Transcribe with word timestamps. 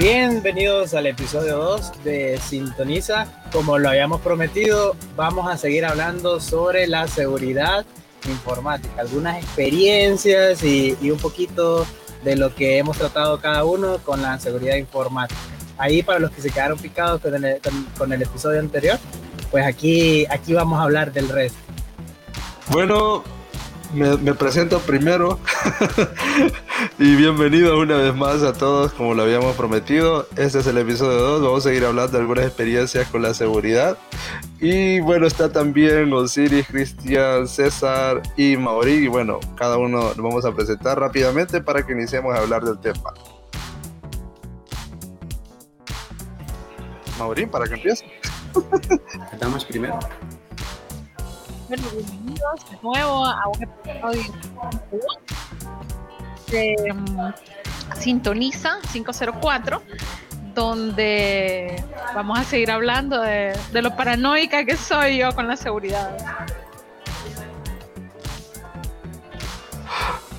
Bienvenidos 0.00 0.94
al 0.94 1.08
episodio 1.08 1.58
2 1.58 2.04
de 2.04 2.38
Sintoniza. 2.38 3.26
Como 3.52 3.78
lo 3.78 3.90
habíamos 3.90 4.22
prometido, 4.22 4.96
vamos 5.14 5.46
a 5.46 5.58
seguir 5.58 5.84
hablando 5.84 6.40
sobre 6.40 6.86
la 6.86 7.06
seguridad 7.06 7.84
informática, 8.26 8.98
algunas 8.98 9.36
experiencias 9.36 10.64
y, 10.64 10.96
un 11.10 11.18
poquito 11.18 11.86
de 12.24 12.34
lo 12.34 12.54
que 12.54 12.78
hemos 12.78 12.96
tratado 12.96 13.42
cada 13.42 13.62
uno 13.64 13.98
con 13.98 14.22
la 14.22 14.40
seguridad 14.40 14.76
informática. 14.76 15.38
Ahí 15.76 16.02
para 16.02 16.18
los 16.18 16.30
que 16.30 16.40
se 16.40 16.50
quedaron 16.50 16.78
picados 16.78 17.20
con 17.20 17.34
el, 17.34 18.22
episodio 18.22 18.58
anterior, 18.58 18.98
pues 19.50 19.66
aquí, 19.66 20.24
aquí 20.30 20.54
vamos 20.54 20.80
a 20.80 20.84
hablar 20.84 21.12
del 21.12 21.28
resto. 21.28 21.58
Bueno, 22.70 23.22
me, 23.92 24.34
presento 24.34 24.78
primero 24.80 25.38
y 26.98 27.16
bienvenido 27.16 27.78
una 27.78 27.96
vez 27.96 28.14
más 28.14 28.42
a 28.42 28.52
todos 28.52 28.92
como 28.92 29.14
lo 29.14 29.22
habíamos 29.22 29.56
prometido. 29.56 30.26
Este 30.36 30.60
es 30.60 30.66
el 30.66 30.78
episodio 30.78 31.18
2, 31.18 31.42
vamos 31.42 31.66
a 31.66 31.68
seguir 31.68 31.84
hablando 31.84 32.12
de 32.12 32.18
algunas 32.18 32.46
experiencias 32.46 33.08
con 33.08 33.22
la 33.22 33.34
seguridad. 33.34 33.98
Y 34.60 35.00
bueno, 35.00 35.26
está 35.26 35.50
también 35.50 36.12
Osiris, 36.12 36.66
Cristian, 36.66 37.48
César 37.48 38.22
y 38.36 38.56
Mauri. 38.56 38.92
Y 38.92 39.08
bueno, 39.08 39.40
cada 39.56 39.78
uno 39.78 40.12
lo 40.16 40.22
vamos 40.22 40.44
a 40.44 40.52
presentar 40.52 40.98
rápidamente 40.98 41.60
para 41.60 41.84
que 41.84 41.92
iniciemos 41.92 42.34
a 42.34 42.40
hablar 42.40 42.64
del 42.64 42.78
tema. 42.78 43.14
Mauri, 47.18 47.46
para 47.46 47.66
que 47.66 47.74
empiece. 47.74 48.04
Estamos 49.32 49.64
primero. 49.64 49.98
Bienvenidos 51.70 52.68
de 52.68 52.78
nuevo 52.82 53.24
a 53.24 53.46
un 53.46 53.62
episodio 53.62 54.22
de 56.50 56.74
um, 56.90 57.32
Sintoniza 57.96 58.80
504, 58.92 59.80
donde 60.52 61.80
vamos 62.12 62.40
a 62.40 62.42
seguir 62.42 62.72
hablando 62.72 63.20
de, 63.20 63.54
lo 63.72 63.94
paranoica 63.94 64.64
que 64.64 64.76
soy 64.76 65.18
yo 65.18 65.32
con 65.32 65.46
la 65.46 65.56
seguridad. 65.56 66.10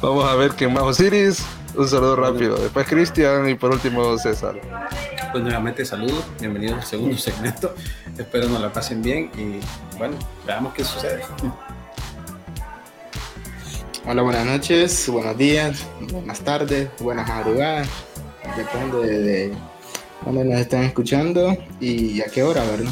Vamos 0.01 0.25
a 0.25 0.35
ver 0.35 0.51
quién 0.51 0.73
más. 0.73 0.83
Osiris, 0.83 1.45
un 1.75 1.87
saludo 1.87 2.17
rápido. 2.17 2.57
Después 2.57 2.85
Cristian 2.89 3.47
y 3.47 3.55
por 3.55 3.71
último 3.71 4.17
César. 4.17 4.59
Pues 5.31 5.43
nuevamente 5.45 5.85
saludos, 5.85 6.25
bienvenidos 6.41 6.79
al 6.79 6.85
segundo 6.85 7.17
segmento. 7.17 7.73
Espero 8.17 8.49
nos 8.49 8.59
la 8.59 8.73
pasen 8.73 9.01
bien 9.01 9.31
y 9.37 9.61
bueno, 9.97 10.17
veamos 10.45 10.73
qué 10.73 10.83
sucede. 10.83 11.21
Hola, 14.05 14.23
buenas 14.23 14.45
noches, 14.45 15.07
buenos 15.07 15.37
días, 15.37 15.85
buenas 16.11 16.41
tardes, 16.41 16.89
buenas 16.99 17.29
madrugadas. 17.29 17.87
Depende 18.57 19.07
de, 19.07 19.53
dónde 20.25 20.43
nos 20.43 20.59
están 20.59 20.83
escuchando 20.83 21.55
y 21.79 22.19
a 22.19 22.25
qué 22.25 22.43
hora, 22.43 22.65
¿verdad? 22.65 22.91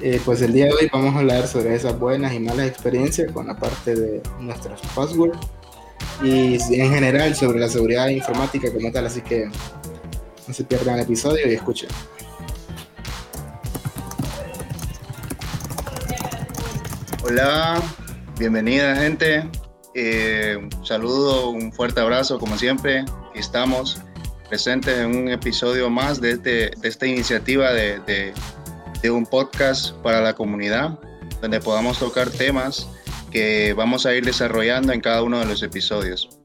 Eh, 0.00 0.20
pues 0.24 0.42
el 0.42 0.52
día 0.52 0.64
de 0.64 0.72
hoy 0.72 0.90
vamos 0.92 1.14
a 1.14 1.18
hablar 1.20 1.46
sobre 1.46 1.76
esas 1.76 1.96
buenas 1.96 2.32
y 2.32 2.40
malas 2.40 2.66
experiencias 2.66 3.30
con 3.30 3.46
la 3.46 3.56
parte 3.56 3.94
de 3.94 4.22
nuestros 4.40 4.80
passwords 4.92 5.38
y 6.20 6.54
en 6.74 6.90
general 6.90 7.36
sobre 7.36 7.60
la 7.60 7.68
seguridad 7.68 8.08
informática 8.08 8.72
como 8.72 8.90
tal, 8.90 9.06
así 9.06 9.20
que 9.20 9.48
se 10.52 10.64
pierdan 10.64 10.96
el 10.96 11.02
episodio 11.02 11.50
y 11.50 11.54
escuchen. 11.54 11.88
Hola, 17.24 17.80
bienvenida 18.38 18.96
gente. 18.96 19.48
Eh, 19.94 20.58
saludo, 20.82 21.50
un 21.50 21.72
fuerte 21.72 22.00
abrazo 22.00 22.38
como 22.38 22.56
siempre. 22.58 23.04
Estamos 23.34 24.00
presentes 24.48 24.98
en 24.98 25.16
un 25.16 25.28
episodio 25.28 25.90
más 25.90 26.20
de, 26.20 26.32
este, 26.32 26.70
de 26.76 26.88
esta 26.88 27.06
iniciativa 27.06 27.72
de, 27.72 28.00
de, 28.00 28.32
de 29.02 29.10
un 29.10 29.26
podcast 29.26 29.94
para 29.96 30.20
la 30.20 30.34
comunidad, 30.34 30.98
donde 31.40 31.60
podamos 31.60 31.98
tocar 31.98 32.30
temas 32.30 32.88
que 33.30 33.74
vamos 33.74 34.06
a 34.06 34.14
ir 34.14 34.24
desarrollando 34.24 34.92
en 34.92 35.00
cada 35.00 35.22
uno 35.22 35.38
de 35.38 35.46
los 35.46 35.62
episodios. 35.62 36.39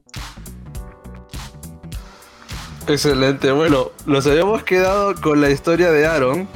Excelente, 2.88 3.50
bueno, 3.50 3.90
nos 4.06 4.28
habíamos 4.28 4.62
quedado 4.62 5.20
con 5.20 5.40
la 5.40 5.50
historia 5.50 5.90
de 5.90 6.06
Aaron, 6.06 6.48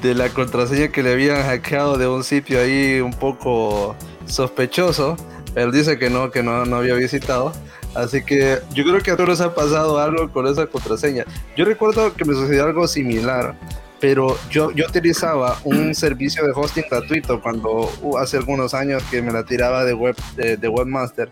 de 0.00 0.14
la 0.14 0.28
contraseña 0.28 0.92
que 0.92 1.02
le 1.02 1.10
habían 1.10 1.42
hackeado 1.42 1.98
de 1.98 2.06
un 2.06 2.22
sitio 2.22 2.60
ahí 2.60 3.00
un 3.00 3.12
poco 3.12 3.96
sospechoso. 4.26 5.16
Él 5.56 5.72
dice 5.72 5.98
que 5.98 6.08
no, 6.08 6.30
que 6.30 6.44
no, 6.44 6.64
no 6.66 6.76
había 6.76 6.94
visitado. 6.94 7.52
Así 7.96 8.24
que 8.24 8.60
yo 8.72 8.84
creo 8.84 9.00
que 9.00 9.10
a 9.10 9.16
todos 9.16 9.40
ha 9.40 9.56
pasado 9.56 9.98
algo 9.98 10.30
con 10.30 10.46
esa 10.46 10.66
contraseña. 10.66 11.24
Yo 11.56 11.64
recuerdo 11.64 12.14
que 12.14 12.24
me 12.24 12.34
sucedió 12.34 12.64
algo 12.64 12.86
similar, 12.86 13.58
pero 14.02 14.36
yo, 14.50 14.72
yo 14.72 14.86
utilizaba 14.86 15.60
un 15.62 15.94
servicio 15.94 16.44
de 16.44 16.52
hosting 16.52 16.82
gratuito 16.90 17.40
cuando 17.40 17.88
uh, 18.02 18.18
hace 18.18 18.36
algunos 18.36 18.74
años 18.74 19.00
que 19.08 19.22
me 19.22 19.30
la 19.30 19.44
tiraba 19.44 19.84
de, 19.84 19.94
web, 19.94 20.16
de 20.34 20.68
Webmaster. 20.68 21.30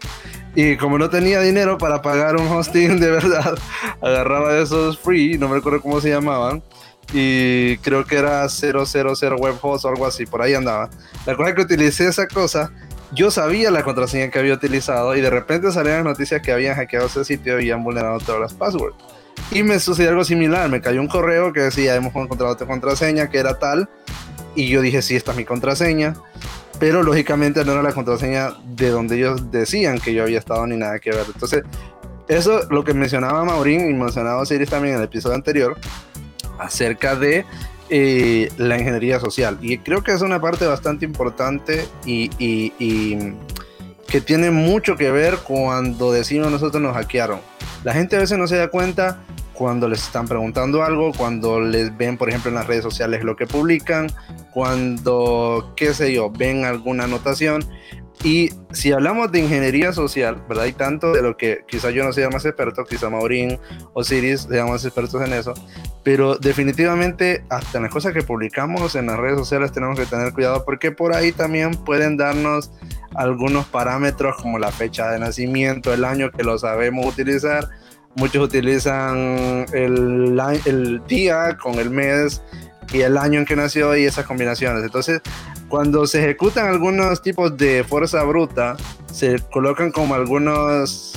Y 0.55 0.77
como 0.77 0.97
no 0.97 1.11
tenía 1.11 1.41
dinero 1.41 1.79
para 1.79 2.01
pagar 2.01 2.37
un 2.37 2.47
hosting 2.47 3.01
de 3.01 3.11
verdad, 3.11 3.59
agarraba 4.01 4.57
esos 4.57 4.97
free, 5.01 5.37
no 5.37 5.49
me 5.49 5.57
recuerdo 5.57 5.83
cómo 5.83 6.01
se 6.01 6.11
llamaban, 6.11 6.63
y 7.13 7.77
creo 7.79 8.05
que 8.05 8.15
era 8.15 8.49
000 8.49 8.85
web 9.37 9.57
host 9.61 9.85
o 9.85 9.89
algo 9.89 10.07
así, 10.07 10.25
por 10.25 10.41
ahí 10.41 10.55
andaba. 10.55 10.91
La 11.27 11.35
cosa 11.35 11.49
es 11.49 11.57
que 11.57 11.63
utilicé 11.63 12.07
esa 12.07 12.29
cosa, 12.29 12.71
yo 13.13 13.33
sabía 13.33 13.73
la 13.73 13.83
contraseña 13.83 14.31
que 14.31 14.39
había 14.39 14.55
utilizado 14.55 15.17
y 15.17 15.21
de 15.21 15.31
repente 15.31 15.73
salían 15.73 15.97
las 15.97 16.05
noticias 16.05 16.41
que 16.41 16.53
habían 16.53 16.77
hackeado 16.77 17.07
ese 17.07 17.25
sitio 17.25 17.55
y 17.55 17.63
habían 17.63 17.83
vulnerado 17.83 18.21
todas 18.21 18.41
las 18.41 18.55
passwords. 18.55 18.95
Y 19.51 19.63
me 19.63 19.79
sucedió 19.81 20.11
algo 20.11 20.25
similar, 20.25 20.69
me 20.69 20.81
cayó 20.81 21.01
un 21.01 21.09
correo 21.09 21.53
que 21.53 21.61
decía, 21.61 21.95
hemos 21.97 22.15
encontrado 22.15 22.53
esta 22.53 22.67
contraseña 22.67 23.29
que 23.31 23.39
era 23.39 23.59
tal, 23.59 23.89
y 24.55 24.69
yo 24.69 24.81
dije, 24.81 25.03
sí, 25.03 25.17
esta 25.17 25.33
es 25.33 25.37
mi 25.37 25.45
contraseña 25.45 26.15
pero 26.81 27.03
lógicamente 27.03 27.63
no 27.65 27.73
era 27.73 27.83
la 27.83 27.93
contraseña 27.93 28.55
de 28.65 28.89
donde 28.89 29.19
ellos 29.19 29.53
decían 29.53 30.01
que 30.01 30.15
yo 30.15 30.23
había 30.23 30.39
estado 30.39 30.67
ni 30.67 30.77
nada 30.79 30.99
que 30.99 31.11
ver. 31.11 31.27
Entonces, 31.33 31.63
eso 32.27 32.63
lo 32.71 32.83
que 32.83 32.95
mencionaba 32.95 33.45
Maurín 33.45 33.89
y 33.89 33.93
mencionaba 33.93 34.41
Osiris 34.41 34.71
también 34.71 34.95
en 34.95 35.01
el 35.01 35.05
episodio 35.05 35.37
anterior 35.37 35.77
acerca 36.59 37.17
de 37.17 37.45
eh, 37.91 38.51
la 38.57 38.79
ingeniería 38.79 39.21
social. 39.21 39.59
Y 39.61 39.79
creo 39.79 40.03
que 40.03 40.13
es 40.13 40.23
una 40.23 40.41
parte 40.41 40.67
bastante 40.67 41.05
importante 41.05 41.87
y, 42.07 42.31
y, 42.39 43.35
que 44.09 44.21
tiene 44.21 44.51
mucho 44.51 44.97
que 44.97 45.11
ver 45.11 45.37
cuando 45.45 46.11
decimos 46.11 46.51
nosotros 46.51 46.83
nos 46.83 46.95
hackearon. 46.95 47.41
La 47.85 47.93
gente 47.93 48.17
a 48.17 48.21
veces 48.21 48.39
no 48.39 48.49
se 48.49 48.57
da 48.57 48.69
cuenta 48.69 49.23
cuando 49.61 49.91
les 49.91 50.03
están 50.03 50.27
preguntando 50.27 50.83
algo, 50.83 51.13
cuando 51.13 51.61
les 51.61 51.95
ven, 51.95 52.17
por 52.17 52.31
ejemplo, 52.31 52.49
en 52.49 52.55
las 52.55 52.67
redes 52.67 52.83
sociales 52.83 53.25
lo 53.25 53.37
que 53.37 53.47
publican, 53.47 54.07
cuando, 54.55 55.75
qué 55.77 55.93
sé 55.93 56.15
yo, 56.15 56.31
ven 56.31 56.65
alguna 56.65 57.05
anotación. 57.05 57.63
Y 58.25 58.49
si 58.73 58.91
hablamos 58.91 59.31
de 59.33 59.41
ingeniería 59.41 59.93
social, 59.93 60.43
¿verdad? 60.49 60.65
Y 60.65 60.73
tanto 60.73 61.13
de 61.13 61.21
lo 61.21 61.37
que 61.37 61.65
quizá 61.69 61.91
yo 61.91 62.05
no 62.05 62.15
sea 62.15 62.31
más 62.31 62.47
experto, 62.47 62.87
quizá 62.87 63.11
Maurín 63.11 63.59
o 63.93 64.03
Siris 64.03 64.47
sean 64.49 64.71
más 64.71 64.83
expertos 64.87 65.21
en 65.21 65.35
eso, 65.35 65.53
pero 66.05 66.37
definitivamente 66.37 67.45
hasta 67.51 67.77
en 67.77 67.85
las 67.85 67.93
cosas 67.93 68.15
que 68.15 68.23
publicamos 68.23 68.95
en 68.95 69.09
las 69.09 69.19
redes 69.19 69.39
sociales 69.39 69.73
tenemos 69.73 70.01
que 70.01 70.07
tener 70.07 70.33
cuidado 70.33 70.65
porque 70.65 70.91
por 70.91 71.15
ahí 71.15 71.33
también 71.33 71.73
pueden 71.73 72.17
darnos 72.17 72.73
algunos 73.15 73.67
parámetros 73.67 74.37
como 74.41 74.59
la 74.59 74.73
fecha 74.73 75.11
de 75.11 75.19
nacimiento, 75.19 75.93
el 75.93 76.07
año 76.07 76.31
que 76.31 76.45
lo 76.45 76.57
sabemos 76.59 77.05
utilizar 77.05 77.69
Muchos 78.15 78.45
utilizan 78.45 79.67
el, 79.73 81.01
día 81.07 81.57
con 81.57 81.79
el 81.79 81.91
mes 81.91 82.43
y 82.93 83.03
el 83.03 83.17
año 83.17 83.39
en 83.39 83.45
que 83.45 83.55
nació 83.55 83.97
y 83.97 84.05
esas 84.05 84.27
combinaciones. 84.27 84.83
Entonces, 84.83 85.21
cuando 85.69 86.07
se 86.07 86.19
ejecutan 86.25 86.67
algunos 86.67 87.23
tipos 87.23 87.57
de 87.57 87.85
fuerza 87.85 88.23
bruta, 88.25 88.77
se 89.13 89.39
colocan 89.53 89.93
como 89.93 90.15
algunos 90.15 91.13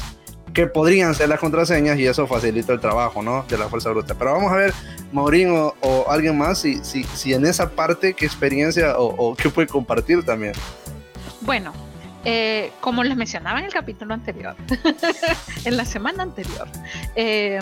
que 0.53 0.67
podrían 0.67 1.15
ser 1.15 1.29
las 1.29 1.39
contraseñas 1.39 1.97
y 1.97 2.05
eso 2.05 2.27
facilita 2.27 2.73
el 2.73 2.79
trabajo, 2.79 3.23
¿no? 3.23 3.43
De 3.49 3.57
la 3.57 3.67
fuerza 3.69 3.89
bruta. 3.89 4.13
Pero 4.13 4.33
vamos 4.33 4.51
a 4.51 4.55
ver, 4.55 4.73
Maurín 5.11 5.49
o, 5.51 6.05
alguien 6.07 6.37
más, 6.37 6.59
si, 6.59 6.83
si, 6.83 7.03
si, 7.03 7.33
en 7.33 7.45
esa 7.47 7.71
parte, 7.71 8.13
qué 8.13 8.27
experiencia 8.27 8.93
o 8.97 9.35
qué 9.35 9.49
puede 9.49 9.67
compartir 9.67 10.23
también. 10.23 10.53
Bueno, 11.41 11.73
eh, 12.25 12.71
como 12.79 13.03
les 13.03 13.17
mencionaba 13.17 13.59
en 13.59 13.65
el 13.65 13.73
capítulo 13.73 14.13
anterior, 14.13 14.55
en 15.65 15.77
la 15.77 15.85
semana 15.85 16.23
anterior, 16.23 16.67
eh, 17.15 17.59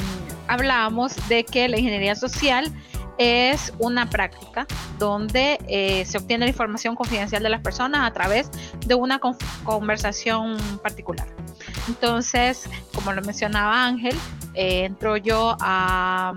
hablábamos 0.47 1.15
de 1.29 1.43
que 1.43 1.67
la 1.67 1.77
ingeniería 1.77 2.15
social 2.15 2.71
es 3.17 3.73
una 3.79 4.09
práctica 4.09 4.65
donde 4.97 5.59
eh, 5.67 6.05
se 6.05 6.17
obtiene 6.17 6.45
la 6.45 6.49
información 6.51 6.95
confidencial 6.95 7.43
de 7.43 7.49
las 7.49 7.61
personas 7.61 8.07
a 8.07 8.13
través 8.13 8.49
de 8.85 8.95
una 8.95 9.19
conversación 9.63 10.57
particular. 10.81 11.27
Entonces, 11.87 12.69
como 12.93 13.13
lo 13.13 13.21
mencionaba 13.21 13.85
Ángel, 13.85 14.15
entro 14.53 15.17
yo 15.17 15.55
a, 15.59 16.33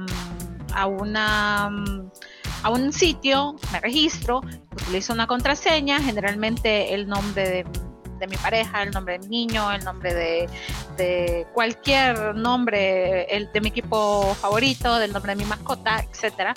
a 0.75 0.87
una 0.87 1.71
a 2.65 2.71
un 2.71 2.95
sitio, 2.95 3.57
me 3.73 3.81
registro, 3.81 4.41
utilizo 4.73 5.13
una 5.13 5.27
contraseña, 5.27 6.01
generalmente 6.01 6.95
el 6.95 7.07
nombre 7.07 7.47
de 7.47 7.67
de 8.19 8.27
mi 8.27 8.37
pareja, 8.37 8.83
el 8.83 8.91
nombre 8.91 9.19
de 9.19 9.29
mi 9.29 9.47
niño, 9.47 9.71
el 9.73 9.85
nombre 9.85 10.15
de, 10.15 10.49
de 10.97 11.47
cualquier 11.53 12.35
nombre, 12.35 13.25
el 13.25 13.51
de 13.53 13.61
mi 13.61 13.69
equipo 13.69 14.35
favorito, 14.35 14.97
del 14.97 15.13
nombre 15.13 15.35
de 15.35 15.43
mi 15.43 15.45
mascota, 15.45 16.05
etcétera. 16.11 16.55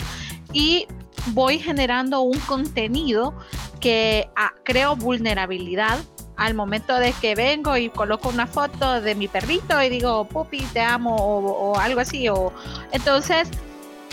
Y 0.54 0.88
voy 1.28 1.60
generando 1.60 2.22
un 2.22 2.40
contenido 2.40 3.34
que 3.80 4.30
ah, 4.36 4.54
creo 4.64 4.96
vulnerabilidad 4.96 6.00
al 6.38 6.54
momento 6.54 6.96
de 6.96 7.14
que 7.14 7.36
vengo 7.36 7.76
y 7.78 7.90
coloco 7.90 8.30
una 8.30 8.46
foto 8.46 9.02
de 9.02 9.16
mi 9.16 9.28
perrito 9.28 9.82
y 9.82 9.90
digo, 9.90 10.26
pupi, 10.26 10.62
te 10.72 10.82
amo 10.82 11.16
o, 11.16 11.78
algo 11.80 12.00
así. 12.00 12.30
O, 12.30 12.54
entonces, 12.92 13.50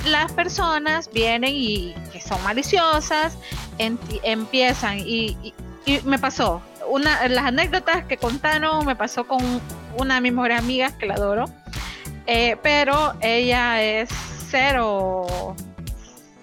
las 0.06 0.32
personas 0.32 1.11
vienen 1.12 1.52
y 1.55 1.94
que 2.12 2.20
son 2.20 2.43
maliciosas, 2.43 3.37
empiezan 3.79 4.99
y, 5.00 5.55
me 6.05 6.19
pasó. 6.19 6.62
Una, 6.88 7.28
las 7.28 7.46
anécdotas 7.46 8.04
que 8.04 8.16
contaron 8.16 8.84
me 8.86 8.96
pasó 8.96 9.26
con 9.26 9.40
una 9.98 10.16
de 10.16 10.20
mis 10.20 10.32
mejores 10.32 10.58
amigas 10.58 10.92
que 10.94 11.06
la 11.06 11.14
adoro, 11.14 11.46
eh, 12.26 12.56
pero 12.62 13.14
ella 13.20 13.82
es 13.82 14.10
cero, 14.50 15.56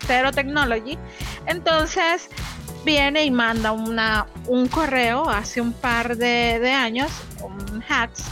cero 0.06 0.32
technology. 0.32 0.98
Entonces, 1.46 2.30
viene 2.84 3.26
y 3.26 3.32
manda 3.32 3.72
una, 3.72 4.28
un 4.48 4.68
correo 4.68 5.30
hace 5.30 5.62
un 5.62 5.74
par 5.74 6.18
de, 6.18 6.72
años, 6.72 7.12
un 7.42 7.84
hacks, 7.88 8.26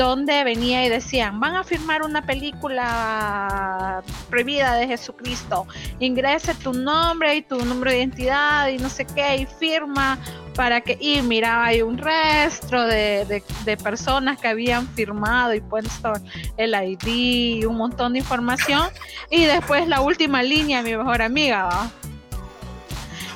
donde 0.00 0.44
venía 0.44 0.86
y 0.86 0.88
decían, 0.88 1.40
van 1.40 1.56
a 1.56 1.62
firmar 1.62 2.02
una 2.02 2.22
película 2.22 4.02
prohibida 4.30 4.74
de 4.76 4.86
Jesucristo, 4.86 5.66
ingrese 5.98 6.54
tu 6.54 6.72
nombre 6.72 7.36
y 7.36 7.42
tu 7.42 7.62
número 7.62 7.90
de 7.90 7.98
identidad 7.98 8.68
y 8.68 8.78
no 8.78 8.88
sé 8.88 9.04
qué, 9.04 9.36
y 9.36 9.46
firma 9.46 10.18
para 10.54 10.80
que, 10.80 10.96
y 10.98 11.20
mira, 11.20 11.66
hay 11.66 11.82
un 11.82 11.98
resto 11.98 12.82
de, 12.86 13.42
de, 13.66 13.76
personas 13.76 14.40
que 14.40 14.48
habían 14.48 14.88
firmado 14.88 15.52
y 15.52 15.60
puesto 15.60 16.14
el 16.56 16.74
ID 16.74 17.06
y 17.06 17.64
un 17.66 17.76
montón 17.76 18.14
de 18.14 18.20
información, 18.20 18.88
y 19.30 19.44
después 19.44 19.86
la 19.86 20.00
última 20.00 20.42
línea, 20.42 20.80
mi 20.80 20.96
mejor 20.96 21.20
amiga. 21.20 21.90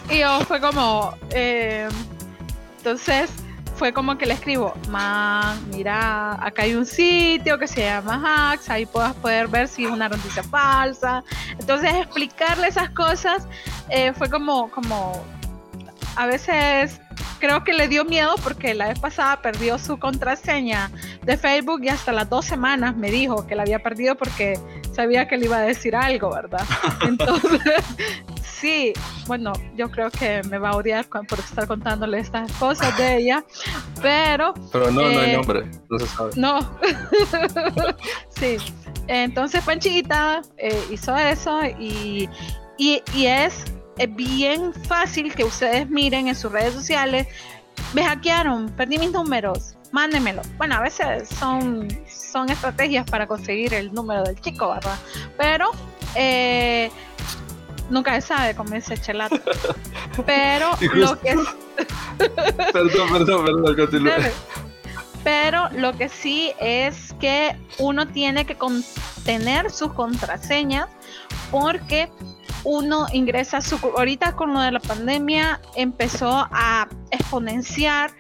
Y 0.09 0.21
yo 0.21 0.41
fue 0.41 0.63
como, 0.63 1.15
eh, 1.29 1.89
entonces 2.79 3.31
fue 3.75 3.93
como 3.93 4.17
que 4.17 4.27
le 4.27 4.35
escribo, 4.35 4.75
man, 4.89 5.59
mira, 5.71 6.35
acá 6.45 6.63
hay 6.63 6.75
un 6.75 6.87
sitio 6.87 7.59
que 7.59 7.67
se 7.67 7.83
llama 7.83 8.53
Hacks, 8.53 8.71
ahí 8.71 8.87
puedas 8.87 9.15
poder 9.15 9.49
ver 9.49 9.69
si 9.69 9.85
es 9.85 9.91
una 9.91 10.09
noticia 10.09 10.43
falsa. 10.43 11.25
Entonces 11.59 11.93
explicarle 11.95 12.69
esas 12.69 12.91
cosas 12.91 13.47
eh, 13.89 14.13
fue 14.13 14.31
como, 14.31 14.71
como, 14.71 15.25
a 16.17 16.27
veces 16.27 17.01
creo 17.41 17.65
que 17.65 17.73
le 17.73 17.89
dio 17.89 18.05
miedo 18.05 18.37
porque 18.43 18.75
la 18.75 18.89
vez 18.89 18.99
pasada 18.99 19.43
perdió 19.43 19.79
su 19.79 19.99
contraseña 19.99 20.91
de 21.23 21.37
Facebook 21.37 21.81
y 21.83 21.89
hasta 21.89 22.13
las 22.13 22.31
dos 22.31 22.45
semanas 22.45 22.97
me 22.97 23.11
dijo 23.11 23.47
que 23.47 23.55
la 23.55 23.63
había 23.63 23.81
perdido 23.81 24.15
porque 24.15 24.59
sabía 24.93 25.29
que 25.29 25.37
le 25.37 25.47
iba 25.47 25.59
a 25.59 25.63
decir 25.63 25.97
algo, 25.97 26.31
¿verdad? 26.31 26.65
Entonces, 27.03 27.61
sí, 28.65 28.95
bueno, 29.27 29.53
yo 29.77 29.91
creo 29.91 30.11
que 30.11 30.43
me 30.45 30.57
va 30.57 30.71
a 30.71 30.77
odiar 30.77 31.07
por 31.07 31.39
estar 31.39 31.67
contándole 31.67 32.19
estas 32.19 32.51
cosas 32.53 32.97
de 32.97 33.19
ella, 33.19 33.45
pero... 34.01 34.55
Pero 34.73 34.91
no, 34.91 35.03
no 35.03 35.21
hay 35.21 35.33
eh, 35.33 35.37
nombre, 35.37 35.71
no 35.91 35.99
se 35.99 36.07
sabe. 36.07 36.31
No, 36.37 36.61
sí. 38.31 38.57
Entonces 39.07 39.63
Panchita 39.65 40.41
eh, 40.57 40.83
hizo 40.91 41.15
eso 41.15 41.61
y, 41.79 42.27
y, 42.79 43.03
y 43.15 43.27
es 43.27 43.67
bien 44.09 44.73
fácil 44.73 45.35
que 45.35 45.45
ustedes 45.45 45.91
miren 45.91 46.29
en 46.29 46.35
sus 46.35 46.51
redes 46.51 46.73
sociales, 46.73 47.27
me 47.93 48.03
hackearon, 48.03 48.71
perdí 48.71 48.97
mis 48.99 49.13
números, 49.13 49.75
mándemelo. 49.93 50.41
Bueno, 50.57 50.77
a 50.77 50.81
veces 50.81 51.29
son, 51.29 51.87
son 52.09 52.49
estrategias 52.49 53.05
para 53.11 53.27
conseguir 53.27 53.75
el 53.75 53.93
número 53.93 54.23
del 54.23 54.41
chico, 54.41 54.71
¿verdad? 54.71 54.97
Pero 55.37 55.71
eh, 56.15 56.91
nunca 57.91 58.21
se 58.21 58.27
sabe, 58.27 58.55
como 58.55 58.75
dice 58.75 58.97
Chelato. 58.97 59.41
Pero 60.27 60.71
lo 60.95 61.19
que. 61.21 61.37
perdón, 62.73 63.13
perdón, 63.13 63.45
perdón. 63.45 64.33
Pero 65.23 65.71
lo 65.71 65.97
que 65.97 66.09
sí 66.09 66.53
es 66.61 67.15
que 67.19 67.57
uno 67.79 68.07
tiene 68.07 68.45
que 68.45 68.57
tener 69.25 69.71
sus 69.71 69.93
contraseñas 69.95 70.89
porque 71.51 72.11
uno 72.65 73.07
ingresa 73.13 73.61
su 73.61 73.77
ahorita 73.77 74.35
con 74.35 74.55
lo 74.55 74.61
de 74.61 74.73
la 74.73 74.81
pandemia 74.81 75.61
empezó 75.77 76.49
a 76.51 76.89
exponenciar 77.11 78.11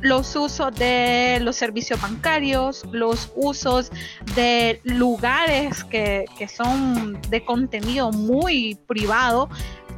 los 0.00 0.36
usos 0.36 0.74
de 0.74 1.38
los 1.40 1.56
servicios 1.56 2.00
bancarios, 2.00 2.84
los 2.92 3.32
usos 3.34 3.90
de 4.34 4.80
lugares 4.84 5.84
que, 5.84 6.26
son 6.54 7.20
de 7.30 7.44
contenido 7.44 8.10
muy 8.12 8.78
privado, 8.86 9.48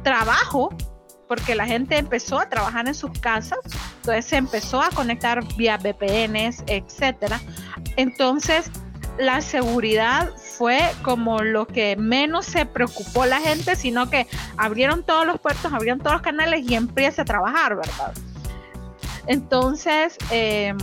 trabajo, 0.03 0.69
porque 1.27 1.53
la 1.53 1.65
gente 1.65 1.97
empezó 1.97 2.39
a 2.39 2.49
trabajar 2.49 2.87
en 2.87 2.95
sus 2.95 3.11
casas, 3.19 3.59
entonces 3.97 4.25
se 4.25 4.37
empezó 4.37 4.81
a 4.81 4.89
conectar 4.89 5.43
vía 5.55 5.77
VPNs, 5.77 6.63
etcétera. 6.65 7.39
Entonces, 7.97 8.71
la 9.19 9.41
seguridad 9.41 10.29
fue 10.59 10.91
como 11.03 11.39
lo 11.39 11.65
que 11.65 11.95
menos 11.95 12.45
se 12.45 12.65
preocupó 12.65 13.25
la 13.25 13.39
gente, 13.39 13.77
sino 13.77 14.09
que 14.09 14.27
abrieron 14.57 15.03
todos 15.03 15.25
los 15.25 15.39
puertos, 15.39 15.71
abrieron 15.71 15.99
todos 15.99 16.11
los 16.11 16.21
canales 16.21 16.69
y 16.69 16.75
empieza 16.75 17.21
a 17.21 17.25
trabajar, 17.25 17.77
¿verdad? 17.77 18.11
Entonces, 19.25 20.17
em, 20.31 20.77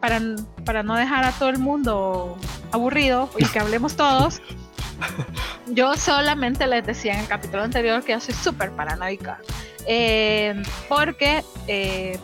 para, 0.00 0.18
para 0.64 0.82
no 0.82 0.96
dejar 0.96 1.26
a 1.26 1.32
todo 1.32 1.50
el 1.50 1.58
mundo 1.58 2.38
aburrido 2.72 3.28
y 3.36 3.44
que 3.44 3.58
hablemos 3.58 3.96
todos, 3.96 4.40
yo 5.66 5.94
solamente 5.98 6.66
les 6.66 6.86
decía 6.86 7.12
en 7.12 7.20
el 7.20 7.28
capítulo 7.28 7.64
anterior 7.64 8.02
que 8.02 8.12
yo 8.12 8.20
soy 8.20 8.32
súper 8.32 8.70
paranoica. 8.70 9.40
Em, 9.84 10.62
porque 10.88 11.44
eh, 11.66 12.18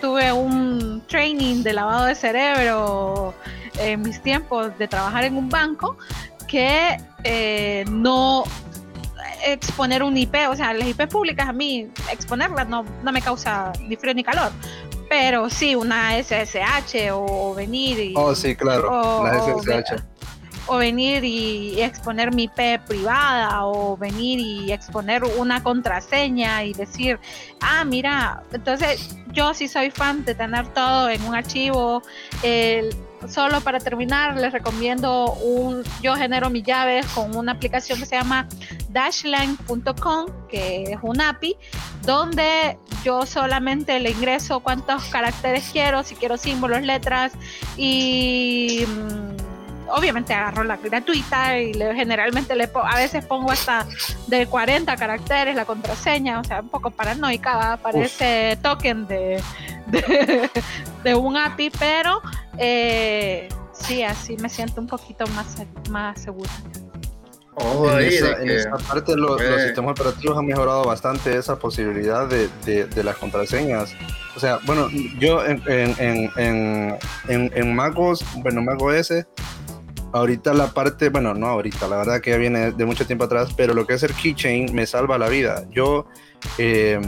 tuve 0.00 0.32
un 0.32 1.02
training 1.08 1.62
de 1.62 1.74
lavado 1.74 2.06
de 2.06 2.14
cerebro 2.14 3.34
en 3.78 4.02
mis 4.02 4.22
tiempos 4.22 4.76
de 4.78 4.88
trabajar 4.88 5.24
en 5.24 5.36
un 5.36 5.48
banco 5.48 5.96
que 6.46 6.96
eh, 7.24 7.84
no 7.90 8.44
exponer 9.44 10.02
un 10.02 10.16
IP, 10.16 10.34
o 10.50 10.56
sea, 10.56 10.72
las 10.74 10.88
IP 10.88 11.08
públicas 11.08 11.48
a 11.48 11.52
mí 11.52 11.88
exponerlas 12.10 12.68
no, 12.68 12.84
no 13.02 13.12
me 13.12 13.22
causa 13.22 13.72
ni 13.86 13.96
frío 13.96 14.14
ni 14.14 14.24
calor, 14.24 14.50
pero 15.08 15.48
sí, 15.50 15.74
una 15.74 16.22
SSH 16.22 17.12
o 17.12 17.54
venir 17.54 17.98
y... 17.98 18.14
Oh, 18.16 18.34
sí, 18.34 18.56
claro, 18.56 19.24
la 19.24 19.40
SSH. 19.40 20.17
O, 20.68 20.76
venir 20.76 21.24
y 21.24 21.80
exponer 21.82 22.34
mi 22.34 22.44
IP 22.44 22.80
privada 22.86 23.64
o 23.66 23.96
venir 23.96 24.38
y 24.38 24.72
exponer 24.72 25.24
una 25.24 25.62
contraseña 25.62 26.64
y 26.64 26.72
decir, 26.72 27.18
ah, 27.60 27.84
mira, 27.84 28.42
entonces 28.52 29.16
yo 29.32 29.54
sí 29.54 29.68
soy 29.68 29.90
fan 29.90 30.24
de 30.24 30.34
tener 30.34 30.66
todo 30.72 31.10
en 31.10 31.22
un 31.24 31.34
archivo. 31.34 32.02
Solo 33.26 33.60
para 33.62 33.80
terminar, 33.80 34.36
les 34.36 34.52
recomiendo 34.52 35.32
un, 35.34 35.82
yo 36.00 36.14
genero 36.14 36.50
mis 36.50 36.62
llaves 36.62 37.04
con 37.06 37.36
una 37.36 37.52
aplicación 37.52 37.98
que 37.98 38.06
se 38.06 38.14
llama 38.14 38.46
dashline.com, 38.90 40.26
que 40.48 40.84
es 40.84 40.98
un 41.02 41.20
API, 41.20 41.56
donde 42.02 42.78
yo 43.04 43.26
solamente 43.26 43.98
le 43.98 44.12
ingreso 44.12 44.60
cuántos 44.60 45.04
caracteres 45.06 45.68
quiero, 45.72 46.04
si 46.04 46.14
quiero 46.14 46.36
símbolos, 46.36 46.82
letras 46.82 47.32
y 47.76 48.84
mm, 48.86 49.47
obviamente 49.90 50.34
agarro 50.34 50.64
la 50.64 50.76
gratuita 50.76 51.58
y 51.58 51.72
le, 51.74 51.94
generalmente 51.94 52.54
le 52.54 52.70
a 52.74 52.96
veces 52.96 53.24
pongo 53.24 53.50
hasta 53.50 53.86
de 54.26 54.46
40 54.46 54.96
caracteres 54.96 55.54
la 55.54 55.64
contraseña, 55.64 56.40
o 56.40 56.44
sea, 56.44 56.60
un 56.60 56.68
poco 56.68 56.90
paranoica, 56.90 57.78
parece 57.82 58.58
token 58.62 59.06
de, 59.06 59.42
de, 61.04 61.14
un 61.14 61.36
API, 61.36 61.70
pero 61.78 62.20
eh, 62.58 63.48
sí, 63.72 64.02
así 64.02 64.36
me 64.36 64.48
siento 64.48 64.80
un 64.80 64.86
poquito 64.86 65.26
más, 65.28 65.56
más 65.90 66.20
segura. 66.20 66.50
en, 68.00 68.50
esa, 68.50 68.76
parte 68.88 69.16
los, 69.16 69.40
sistemas 69.40 69.92
operativos 69.92 70.38
han 70.38 70.46
mejorado 70.46 70.84
bastante 70.84 71.36
esa 71.36 71.58
posibilidad 71.58 72.28
de, 72.28 72.48
de, 72.64 73.04
las 73.04 73.16
contraseñas. 73.16 73.92
O 74.36 74.40
sea, 74.40 74.60
bueno, 74.66 74.88
yo 75.18 75.44
en, 75.44 75.62
en, 75.66 76.30
en, 76.36 76.98
en, 77.28 77.52
en 77.54 77.74
MacOS, 77.74 78.24
bueno, 78.36 78.62
macOS, 78.62 79.12
ahorita 80.18 80.54
la 80.54 80.68
parte, 80.68 81.08
bueno, 81.08 81.34
no 81.34 81.46
ahorita, 81.46 81.88
la 81.88 81.96
verdad 81.96 82.20
que 82.20 82.30
ya 82.30 82.36
viene 82.36 82.72
de 82.72 82.84
mucho 82.84 83.06
tiempo 83.06 83.24
atrás, 83.24 83.54
pero 83.56 83.74
lo 83.74 83.86
que 83.86 83.94
es 83.94 84.02
el 84.02 84.12
keychain 84.14 84.74
me 84.74 84.86
salva 84.86 85.18
la 85.18 85.28
vida. 85.28 85.64
Yo 85.70 86.06
eh, 86.58 87.00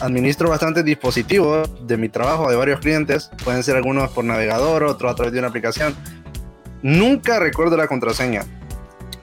administro 0.00 0.48
bastantes 0.48 0.84
dispositivos 0.84 1.68
de 1.86 1.96
mi 1.96 2.08
trabajo, 2.08 2.48
de 2.50 2.56
varios 2.56 2.80
clientes. 2.80 3.30
Pueden 3.44 3.62
ser 3.62 3.76
algunos 3.76 4.10
por 4.10 4.24
navegador, 4.24 4.84
otros 4.84 5.12
a 5.12 5.14
través 5.14 5.32
de 5.32 5.40
una 5.40 5.48
aplicación. 5.48 5.94
Nunca 6.82 7.38
recuerdo 7.38 7.76
la 7.76 7.88
contraseña. 7.88 8.44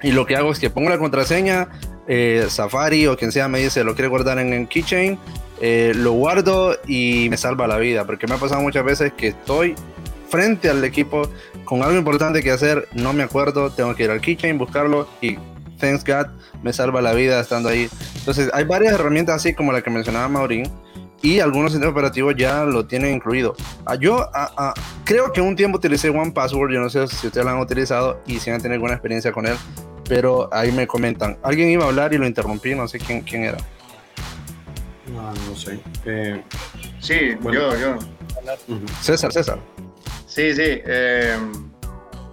Y 0.01 0.11
lo 0.11 0.25
que 0.25 0.35
hago 0.35 0.51
es 0.51 0.59
que 0.59 0.69
pongo 0.69 0.89
la 0.89 0.97
contraseña, 0.97 1.69
eh, 2.07 2.45
Safari 2.49 3.07
o 3.07 3.15
quien 3.15 3.31
sea 3.31 3.47
me 3.47 3.59
dice 3.59 3.83
lo 3.83 3.93
quiere 3.93 4.07
guardar 4.07 4.39
en 4.39 4.53
el 4.53 4.67
keychain. 4.67 5.17
eh, 5.61 5.93
lo 5.95 6.13
guardo 6.13 6.75
y 6.87 7.27
me 7.29 7.37
salva 7.37 7.67
la 7.67 7.77
vida, 7.77 8.03
porque 8.05 8.25
me 8.25 8.33
ha 8.33 8.37
pasado 8.37 8.61
muchas 8.61 8.83
veces 8.83 9.13
que 9.15 9.27
estoy 9.27 9.75
frente 10.27 10.69
al 10.69 10.83
equipo 10.83 11.29
con 11.71 11.83
algo 11.83 11.97
importante 11.97 12.43
que 12.43 12.51
hacer, 12.51 12.89
no 12.91 13.13
me 13.13 13.23
acuerdo, 13.23 13.69
tengo 13.69 13.95
que 13.95 14.03
ir 14.03 14.11
al 14.11 14.19
kitchen, 14.19 14.57
buscarlo 14.57 15.07
y 15.21 15.37
thanks 15.79 16.03
God 16.03 16.27
me 16.61 16.73
salva 16.73 17.01
la 17.01 17.13
vida 17.13 17.39
estando 17.39 17.69
ahí. 17.69 17.87
Entonces 18.17 18.49
hay 18.53 18.65
varias 18.65 18.91
herramientas 18.91 19.37
así 19.37 19.53
como 19.53 19.71
la 19.71 19.81
que 19.81 19.89
mencionaba 19.89 20.27
Maurín 20.27 20.69
y 21.21 21.39
algunos 21.39 21.71
sistemas 21.71 21.93
operativos 21.93 22.35
ya 22.35 22.65
lo 22.65 22.85
tienen 22.87 23.15
incluido. 23.15 23.55
Ah, 23.85 23.95
yo 23.95 24.29
ah, 24.33 24.51
ah, 24.57 24.73
creo 25.05 25.31
que 25.31 25.39
un 25.39 25.55
tiempo 25.55 25.77
utilicé 25.77 26.09
One 26.09 26.31
Password, 26.31 26.73
yo 26.73 26.81
no 26.81 26.89
sé 26.89 27.07
si 27.07 27.27
ustedes 27.27 27.45
lo 27.45 27.51
han 27.51 27.59
utilizado 27.59 28.19
y 28.27 28.41
si 28.41 28.49
han 28.49 28.57
tenido 28.57 28.73
alguna 28.73 28.95
experiencia 28.95 29.31
con 29.31 29.47
él, 29.47 29.55
pero 30.09 30.49
ahí 30.51 30.73
me 30.73 30.87
comentan. 30.87 31.37
Alguien 31.41 31.69
iba 31.69 31.85
a 31.85 31.87
hablar 31.87 32.13
y 32.13 32.17
lo 32.17 32.27
interrumpí, 32.27 32.75
no 32.75 32.85
sé 32.89 32.99
quién, 32.99 33.21
quién 33.21 33.45
era. 33.45 33.59
No, 35.07 35.31
no 35.31 35.55
sé. 35.55 35.79
Eh, 36.05 36.43
Sí, 36.99 37.33
Bueno. 37.39 37.71
yo, 37.71 37.77
yo. 37.79 38.57
César, 38.99 39.31
César. 39.31 39.57
Sí, 40.33 40.53
sí. 40.55 40.61
eh, 40.65 41.37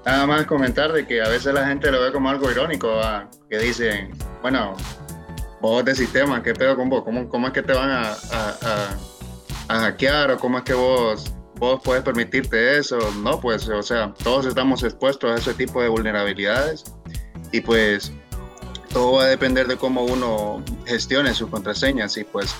nada 0.07 0.26
más 0.26 0.47
comentar 0.47 0.93
de 0.93 1.05
que 1.05 1.21
a 1.21 1.28
veces 1.28 1.52
la 1.52 1.67
gente 1.67 1.90
lo 1.90 2.00
ve 2.00 2.12
como 2.12 2.31
algo 2.31 2.49
irónico, 2.50 2.88
¿va? 2.97 3.28
que 3.50 3.59
dicen, 3.59 4.11
bueno, 4.40 4.75
vos 5.61 5.85
de 5.85 5.95
sistema, 5.97 6.40
¿qué 6.43 6.55
pedo 6.55 6.76
con 6.76 6.88
vos? 6.88 7.02
¿Cómo, 7.02 7.28
cómo 7.28 7.49
es 7.49 7.52
que 7.52 7.62
te 7.62 7.73
van 7.73 7.90
a- 7.90 8.17
a 9.69 9.78
hackear 9.81 10.31
o 10.31 10.38
cómo 10.38 10.59
es 10.59 10.64
que 10.64 10.75
vos, 10.75 11.35
vos 11.57 11.81
puedes 11.83 12.05
permitirte 12.05 12.78
eso? 12.78 12.99
No, 13.23 13.40
pues, 13.40 13.69
o 13.69 13.83
sea, 13.83 14.14
todos 14.23 14.47
estamos 14.47 14.85
expuestos 14.85 15.31
a 15.33 15.35
ese 15.35 15.55
tipo 15.55 15.83
de 15.83 15.88
vulnerabilidades 15.88 16.85
y 17.50 17.61
pues 17.61 18.12
todo 18.93 19.14
va 19.14 19.25
a 19.25 19.26
depender 19.26 19.67
de 19.67 19.76
cómo 19.76 20.05
uno 20.05 20.62
gestione 20.87 21.35
sus 21.35 21.50
contraseñas 21.50 22.17
y 22.17 22.23
pues 22.25 22.55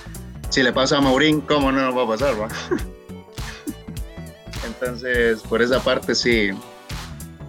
si 0.49 0.63
le 0.63 0.73
pasa 0.73 0.97
a 0.97 1.01
Maurín, 1.01 1.39
¿cómo 1.41 1.71
no 1.71 1.79
nos 1.85 1.97
va 1.97 2.03
a 2.03 2.07
pasar? 2.07 2.39
va? 2.41 2.47
Entonces, 4.79 5.41
por 5.41 5.61
esa 5.61 5.79
parte 5.83 6.15
sí, 6.15 6.51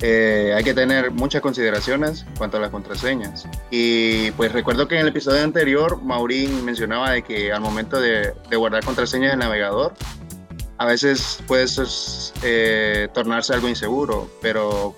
eh, 0.03 0.55
hay 0.57 0.65
que 0.65 0.73
tener 0.73 1.11
muchas 1.11 1.43
consideraciones 1.43 2.23
en 2.27 2.37
cuanto 2.37 2.57
a 2.57 2.61
las 2.61 2.71
contraseñas. 2.71 3.47
Y 3.71 4.31
pues 4.33 4.51
recuerdo 4.53 4.89
que 4.89 4.95
en 4.95 5.03
el 5.03 5.09
episodio 5.09 5.45
anterior, 5.45 6.03
Maurín 6.03 6.65
mencionaba 6.65 7.11
de 7.11 7.23
que 7.23 7.53
al 7.53 7.61
momento 7.61 8.01
de, 8.01 8.33
guardar 8.57 8.85
contraseñas 8.85 9.35
en 9.35 9.41
el 9.41 9.47
navegador, 9.47 9.93
a 10.79 10.87
veces 10.87 11.43
puede 11.47 11.67
eh, 12.43 13.09
tornarse 13.13 13.53
algo 13.53 13.69
inseguro, 13.69 14.31
pero 14.41 14.97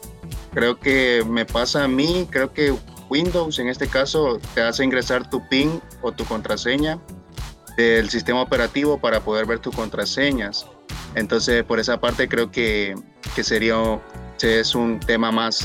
creo 0.55 0.79
que 0.79 1.25
me 1.29 1.45
pasa 1.45 1.85
a 1.85 1.89
mí, 1.89 2.29
creo 2.31 2.53
que 2.53 2.73
Windows 3.11 3.59
en 3.59 3.69
este 3.69 3.89
caso 3.89 4.39
te 4.55 4.63
hace 4.63 4.85
ingresar 4.85 5.29
tu 5.29 5.47
PIN 5.49 5.83
o 6.01 6.13
tu 6.13 6.25
contraseña 6.25 7.01
del 7.77 8.09
sistema 8.11 8.41
operativo 8.41 8.99
para 8.99 9.21
poder 9.21 9.47
ver 9.47 9.59
tus 9.59 9.75
contraseñas. 9.75 10.67
Entonces, 11.15 11.65
por 11.65 11.79
esa 11.81 12.01
parte 12.01 12.29
creo 12.29 12.51
que, 12.51 12.95
que 13.35 13.45
sería 13.45 13.77
es 14.43 14.75
un 14.75 14.99
tema 14.99 15.31
más 15.31 15.65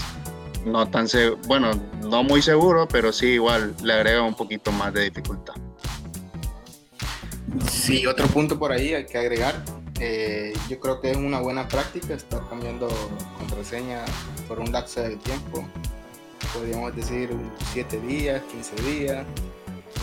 no 0.66 0.88
tan 0.88 1.08
bueno, 1.48 1.72
no 2.04 2.24
muy 2.24 2.42
seguro, 2.42 2.88
pero 2.88 3.12
sí 3.12 3.28
igual 3.28 3.74
le 3.84 3.94
agrega 3.94 4.22
un 4.22 4.36
poquito 4.36 4.72
más 4.72 4.94
de 4.94 5.06
dificultad. 5.06 5.56
Sí, 7.72 8.06
otro 8.06 8.28
punto 8.28 8.60
por 8.60 8.72
ahí 8.72 8.94
hay 8.94 9.06
que 9.06 9.18
agregar. 9.18 9.64
eh, 10.00 10.54
yo 10.70 10.80
creo 10.80 11.02
que 11.02 11.12
es 11.12 11.18
una 11.18 11.40
buena 11.40 11.68
práctica 11.68 12.14
estar 12.14 12.48
cambiando 12.50 12.88
contraseña 13.40 14.06
por 14.48 14.60
un 14.60 14.72
lapso 14.72 15.02
de 15.02 15.16
tiempo. 15.18 15.66
Podríamos 16.54 16.96
decir 16.96 17.32
7 17.74 18.00
días, 18.02 18.42
15 18.52 18.76
días, 18.84 19.26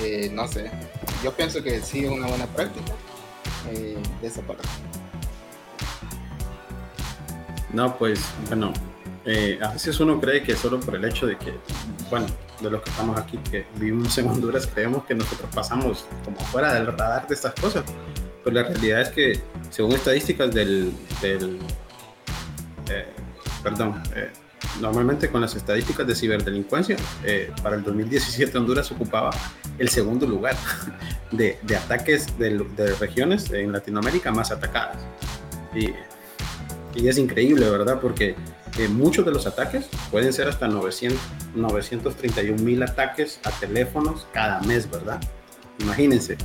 eh, 0.02 0.30
no 0.32 0.48
sé. 0.48 0.70
Yo 1.22 1.32
pienso 1.32 1.62
que 1.62 1.80
sí 1.80 2.04
es 2.04 2.10
una 2.10 2.26
buena 2.26 2.46
práctica 2.46 2.92
eh, 3.70 3.96
de 4.20 4.26
esa 4.26 4.42
parte. 4.42 4.64
No, 7.74 7.98
pues 7.98 8.24
bueno, 8.46 8.72
eh, 9.24 9.58
a 9.60 9.72
veces 9.72 9.98
uno 9.98 10.20
cree 10.20 10.42
que 10.44 10.54
solo 10.54 10.78
por 10.78 10.94
el 10.94 11.04
hecho 11.04 11.26
de 11.26 11.36
que, 11.36 11.52
bueno, 12.08 12.26
de 12.60 12.70
los 12.70 12.82
que 12.82 12.90
estamos 12.90 13.18
aquí, 13.18 13.36
que 13.38 13.66
vivimos 13.76 14.16
en 14.16 14.28
Honduras, 14.28 14.68
creemos 14.72 15.04
que 15.04 15.14
nosotros 15.14 15.50
pasamos 15.52 16.06
como 16.24 16.38
fuera 16.38 16.72
del 16.74 16.86
radar 16.86 17.26
de 17.26 17.34
estas 17.34 17.52
cosas. 17.54 17.84
Pero 18.44 18.54
la 18.54 18.62
realidad 18.62 19.00
es 19.00 19.08
que, 19.08 19.40
según 19.70 19.92
estadísticas 19.92 20.54
del, 20.54 20.92
eh, 21.22 23.06
perdón, 23.62 24.00
eh, 24.14 24.30
normalmente 24.80 25.28
con 25.28 25.40
las 25.40 25.56
estadísticas 25.56 26.06
de 26.06 26.14
ciberdelincuencia, 26.14 26.96
eh, 27.24 27.52
para 27.60 27.74
el 27.74 27.82
2017 27.82 28.56
Honduras 28.56 28.92
ocupaba 28.92 29.30
el 29.78 29.88
segundo 29.88 30.26
lugar 30.26 30.56
de, 31.32 31.58
de 31.62 31.76
ataques 31.76 32.38
de, 32.38 32.58
de 32.76 32.94
regiones 32.94 33.50
en 33.50 33.72
Latinoamérica 33.72 34.30
más 34.30 34.52
atacadas. 34.52 34.98
Y 35.74 35.88
y 36.94 37.08
es 37.08 37.18
increíble, 37.18 37.68
¿verdad? 37.68 38.00
Porque 38.00 38.36
eh, 38.78 38.88
muchos 38.88 39.24
de 39.24 39.32
los 39.32 39.46
ataques 39.46 39.86
pueden 40.10 40.32
ser 40.32 40.48
hasta 40.48 40.68
900, 40.68 41.18
931 41.54 42.62
mil 42.62 42.82
ataques 42.82 43.40
a 43.44 43.50
teléfonos 43.50 44.26
cada 44.32 44.60
mes, 44.60 44.90
¿verdad? 44.90 45.20
Imagínense, 45.80 46.36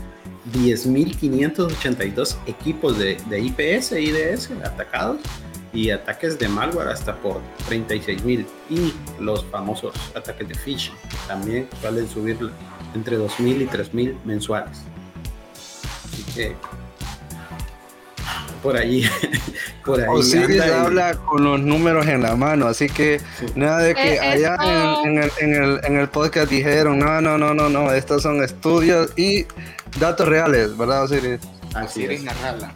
10.582 0.53 2.37
equipos 2.47 2.97
de, 2.97 3.17
de 3.29 3.39
IPS, 3.39 3.91
IDS 3.91 4.51
atacados 4.63 5.19
y 5.73 5.91
ataques 5.91 6.39
de 6.39 6.47
malware 6.47 6.87
hasta 6.87 7.15
por 7.15 7.41
36 7.67 8.23
mil 8.23 8.45
y 8.69 8.93
los 9.19 9.45
famosos 9.45 9.93
ataques 10.15 10.47
de 10.47 10.55
phishing 10.55 10.95
también 11.27 11.67
suelen 11.81 12.09
subir 12.09 12.37
entre 12.95 13.19
2.000 13.19 13.61
y 13.61 13.67
3.000 13.67 14.15
mensuales. 14.25 14.81
Así 16.05 16.23
que 16.33 16.55
por 18.63 18.75
ahí, 18.75 19.09
por 19.89 20.01
ahí. 20.01 20.07
Osiris 20.09 20.61
anda 20.61 20.81
habla 20.83 21.13
con 21.15 21.43
los 21.43 21.59
números 21.59 22.07
en 22.07 22.21
la 22.21 22.35
mano, 22.35 22.67
así 22.67 22.87
que 22.87 23.19
Sí. 23.39 23.45
nada 23.55 23.79
de 23.79 23.95
que 23.95 24.15
Eh, 24.15 24.19
allá 24.19 24.55
esto- 24.55 25.03
en, 25.05 25.17
en 25.17 25.23
el, 25.23 25.31
en, 25.39 25.63
el, 25.63 25.79
en 25.85 25.97
el 25.99 26.07
podcast 26.09 26.49
dijeron, 26.49 26.99
no, 26.99 27.21
no, 27.21 27.37
no, 27.37 27.53
no, 27.53 27.69
no, 27.69 27.91
estos 27.91 28.21
son 28.23 28.43
estudios 28.43 29.11
y 29.17 29.45
datos 29.99 30.27
reales, 30.27 30.77
¿verdad, 30.77 31.03
Osiris? 31.03 31.39
Así 31.75 32.03
Osiris 32.05 32.19
es. 32.19 32.25
Narrala. 32.25 32.73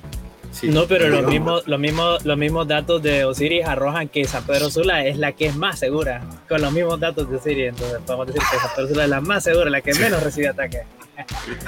Sí. 0.51 0.67
No, 0.69 0.85
pero 0.85 1.07
los 1.09 1.25
mismos, 1.25 1.67
los, 1.67 1.79
mismos, 1.79 2.23
los 2.25 2.37
mismos 2.37 2.67
datos 2.67 3.01
de 3.01 3.25
Osiris 3.25 3.65
arrojan 3.65 4.07
que 4.07 4.23
San 4.25 4.43
Pedro 4.43 4.69
Sula 4.69 5.03
es 5.03 5.17
la 5.17 5.31
que 5.31 5.47
es 5.47 5.55
más 5.55 5.79
segura, 5.79 6.21
con 6.47 6.61
los 6.61 6.71
mismos 6.71 6.99
datos 6.99 7.27
de 7.27 7.37
Osiris. 7.37 7.69
Entonces 7.69 7.97
podemos 8.05 8.27
decir 8.27 8.41
que 8.51 8.57
San 8.59 8.69
Pedro 8.75 8.87
Sula 8.89 9.03
es 9.05 9.09
la 9.09 9.19
más 9.21 9.43
segura, 9.43 9.69
la 9.71 9.81
que 9.81 9.95
menos 9.95 10.21
recibe 10.21 10.49
ataques. 10.49 10.81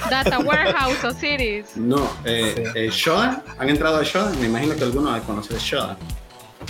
Data 0.10 0.40
Warehouse 0.40 1.04
Osiris. 1.04 1.78
No, 1.78 2.10
eh, 2.24 2.72
eh, 2.75 2.90
Shodan, 2.92 3.44
han 3.58 3.70
entrado 3.70 3.98
a 3.98 4.04
Shodan, 4.04 4.40
me 4.40 4.48
imagino 4.48 4.75
que 4.75 4.84
algunos 4.84 5.14
han 5.14 5.22
conocido 5.22 5.60
Shodan. 5.60 5.98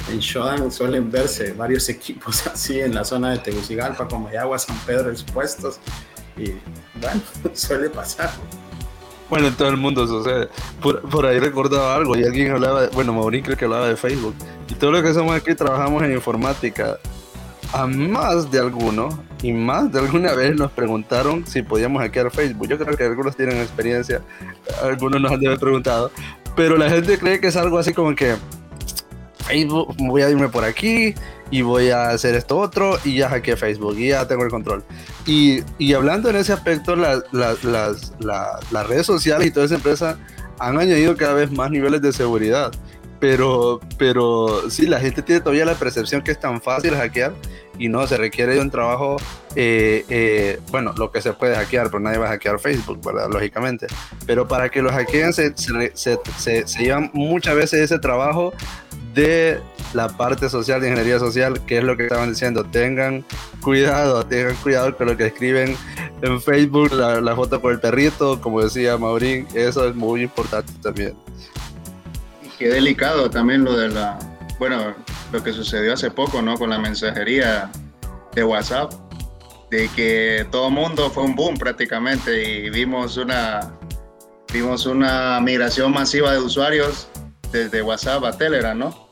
En 0.09 0.19
Shodan 0.19 0.71
suelen 0.71 1.09
verse 1.09 1.53
varios 1.53 1.87
equipos 1.89 2.45
así 2.53 2.79
en 2.79 2.93
la 2.93 3.05
zona 3.05 3.31
de 3.31 3.37
Tegucigalpa, 3.39 4.07
como 4.07 4.29
Yagua, 4.31 4.59
San 4.59 4.77
Pedro 4.79 5.11
expuestos. 5.11 5.79
Y 6.37 6.51
bueno, 6.99 7.21
suele 7.53 7.89
pasar. 7.89 8.31
Bueno, 9.29 9.47
en 9.47 9.55
todo 9.55 9.69
el 9.69 9.77
mundo 9.77 10.05
sucede. 10.05 10.49
Por, 10.81 11.01
por 11.01 11.25
ahí 11.25 11.39
recordaba 11.39 11.95
algo 11.95 12.15
y 12.15 12.23
alguien 12.23 12.51
hablaba, 12.51 12.83
de, 12.83 12.87
bueno, 12.89 13.13
Maurín 13.13 13.43
creo 13.43 13.57
que 13.57 13.65
hablaba 13.65 13.87
de 13.87 13.95
Facebook. 13.95 14.35
Y 14.67 14.75
todo 14.75 14.91
lo 14.91 15.01
que 15.01 15.13
somos 15.13 15.35
aquí 15.35 15.55
trabajamos 15.55 16.03
en 16.03 16.11
informática. 16.11 16.99
A 17.75 17.87
más 17.87 18.49
de 18.51 18.59
alguno 18.59 19.09
y 19.43 19.51
más 19.51 19.91
de 19.91 19.99
alguna 19.99 20.33
vez 20.33 20.55
nos 20.55 20.71
preguntaron 20.71 21.45
si 21.45 21.61
podíamos 21.61 22.01
hackear 22.01 22.31
Facebook. 22.31 22.67
Yo 22.69 22.77
creo 22.77 22.95
que 22.95 23.03
algunos 23.03 23.35
tienen 23.35 23.57
experiencia, 23.57 24.21
algunos 24.81 25.19
nos 25.21 25.31
han 25.33 25.39
preguntado. 25.59 26.09
Pero 26.55 26.77
la 26.77 26.89
gente 26.89 27.17
cree 27.17 27.39
que 27.41 27.47
es 27.47 27.55
algo 27.57 27.77
así 27.77 27.93
como 27.93 28.15
que 28.15 28.35
Facebook, 29.45 29.93
voy 29.99 30.21
a 30.21 30.29
irme 30.29 30.47
por 30.47 30.63
aquí 30.63 31.13
y 31.51 31.61
voy 31.61 31.89
a 31.89 32.09
hacer 32.09 32.33
esto 32.35 32.57
otro 32.57 32.97
y 33.03 33.17
ya 33.17 33.29
hackeé 33.29 33.55
Facebook 33.57 33.95
y 33.99 34.07
ya 34.07 34.27
tengo 34.27 34.43
el 34.43 34.49
control. 34.49 34.83
Y, 35.25 35.59
y 35.77 35.93
hablando 35.93 36.29
en 36.29 36.37
ese 36.37 36.53
aspecto, 36.53 36.95
las, 36.95 37.23
las, 37.31 37.63
las, 37.63 38.13
la- 38.19 38.59
las 38.71 38.87
redes 38.87 39.05
sociales 39.05 39.47
y 39.47 39.51
toda 39.51 39.65
esa 39.65 39.75
empresa 39.75 40.17
han 40.59 40.79
añadido 40.79 41.15
cada 41.17 41.33
vez 41.33 41.51
más 41.51 41.69
niveles 41.69 42.01
de 42.01 42.13
seguridad. 42.13 42.71
Pero, 43.27 43.79
pero 43.97 44.69
sí, 44.69 44.85
la 44.85 44.99
gente 44.99 45.23
tiene 45.23 45.41
todavía 45.41 45.65
la 45.65 45.73
percepción 45.73 46.21
que 46.21 46.29
es 46.29 46.39
tan 46.39 46.61
fácil 46.61 46.93
hackear 46.93 47.33
y 47.79 47.89
no, 47.89 48.05
se 48.05 48.17
requiere 48.17 48.53
de 48.53 48.61
un 48.61 48.69
trabajo, 48.69 49.17
eh, 49.55 50.05
eh, 50.09 50.59
bueno, 50.69 50.93
lo 50.95 51.11
que 51.11 51.23
se 51.23 51.33
puede 51.33 51.55
hackear, 51.55 51.87
pero 51.87 52.01
nadie 52.01 52.19
va 52.19 52.27
a 52.27 52.29
hackear 52.29 52.59
Facebook, 52.59 53.03
¿verdad? 53.03 53.27
Lógicamente. 53.31 53.87
Pero 54.27 54.47
para 54.47 54.69
que 54.69 54.79
los 54.83 54.91
hackeen 54.91 55.33
se, 55.33 55.57
se, 55.57 55.91
se, 55.95 56.67
se 56.67 56.83
llevan 56.83 57.09
muchas 57.13 57.55
veces 57.55 57.81
ese 57.81 57.97
trabajo 57.97 58.53
de 59.15 59.59
la 59.95 60.07
parte 60.07 60.47
social, 60.47 60.79
de 60.79 60.89
ingeniería 60.89 61.17
social, 61.17 61.65
que 61.65 61.79
es 61.79 61.83
lo 61.83 61.97
que 61.97 62.03
estaban 62.03 62.29
diciendo. 62.29 62.63
Tengan 62.63 63.25
cuidado, 63.59 64.23
tengan 64.23 64.55
cuidado 64.57 64.95
con 64.95 65.07
lo 65.07 65.17
que 65.17 65.25
escriben 65.25 65.75
en 66.21 66.39
Facebook, 66.39 66.93
la, 66.93 67.19
la 67.21 67.35
foto 67.35 67.59
con 67.59 67.71
el 67.71 67.79
perrito, 67.79 68.39
como 68.39 68.61
decía 68.61 68.99
Maurín, 68.99 69.47
eso 69.55 69.87
es 69.87 69.95
muy 69.95 70.21
importante 70.21 70.71
también. 70.83 71.15
Qué 72.57 72.69
delicado 72.69 73.29
también 73.29 73.63
lo 73.63 73.75
de 73.77 73.89
la, 73.89 74.17
bueno, 74.59 74.95
lo 75.31 75.43
que 75.43 75.51
sucedió 75.51 75.93
hace 75.93 76.09
poco, 76.09 76.41
¿no? 76.41 76.57
Con 76.57 76.69
la 76.69 76.79
mensajería 76.79 77.69
de 78.33 78.43
WhatsApp, 78.43 78.93
de 79.69 79.89
que 79.89 80.45
todo 80.51 80.69
mundo 80.69 81.09
fue 81.09 81.23
un 81.23 81.35
boom 81.35 81.57
prácticamente 81.57 82.43
y 82.43 82.69
vimos 82.69 83.17
una, 83.17 83.73
vimos 84.53 84.85
una 84.85 85.39
migración 85.41 85.91
masiva 85.91 86.31
de 86.31 86.39
usuarios 86.39 87.09
desde 87.51 87.81
WhatsApp 87.81 88.23
a 88.23 88.37
Telegram, 88.37 88.77
¿no? 88.77 89.05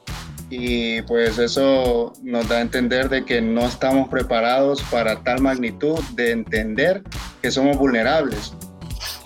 Y 0.50 1.01
pues 1.03 1.38
eso 1.39 2.13
nos 2.21 2.47
da 2.47 2.57
a 2.57 2.62
entender 2.62 3.09
de 3.09 3.25
que 3.25 3.41
no 3.41 3.65
estamos 3.65 4.07
preparados 4.09 4.83
para 4.83 5.23
tal 5.23 5.41
magnitud 5.41 6.00
de 6.13 6.31
entender 6.31 7.01
que 7.41 7.50
somos 7.50 7.77
vulnerables. 7.77 8.53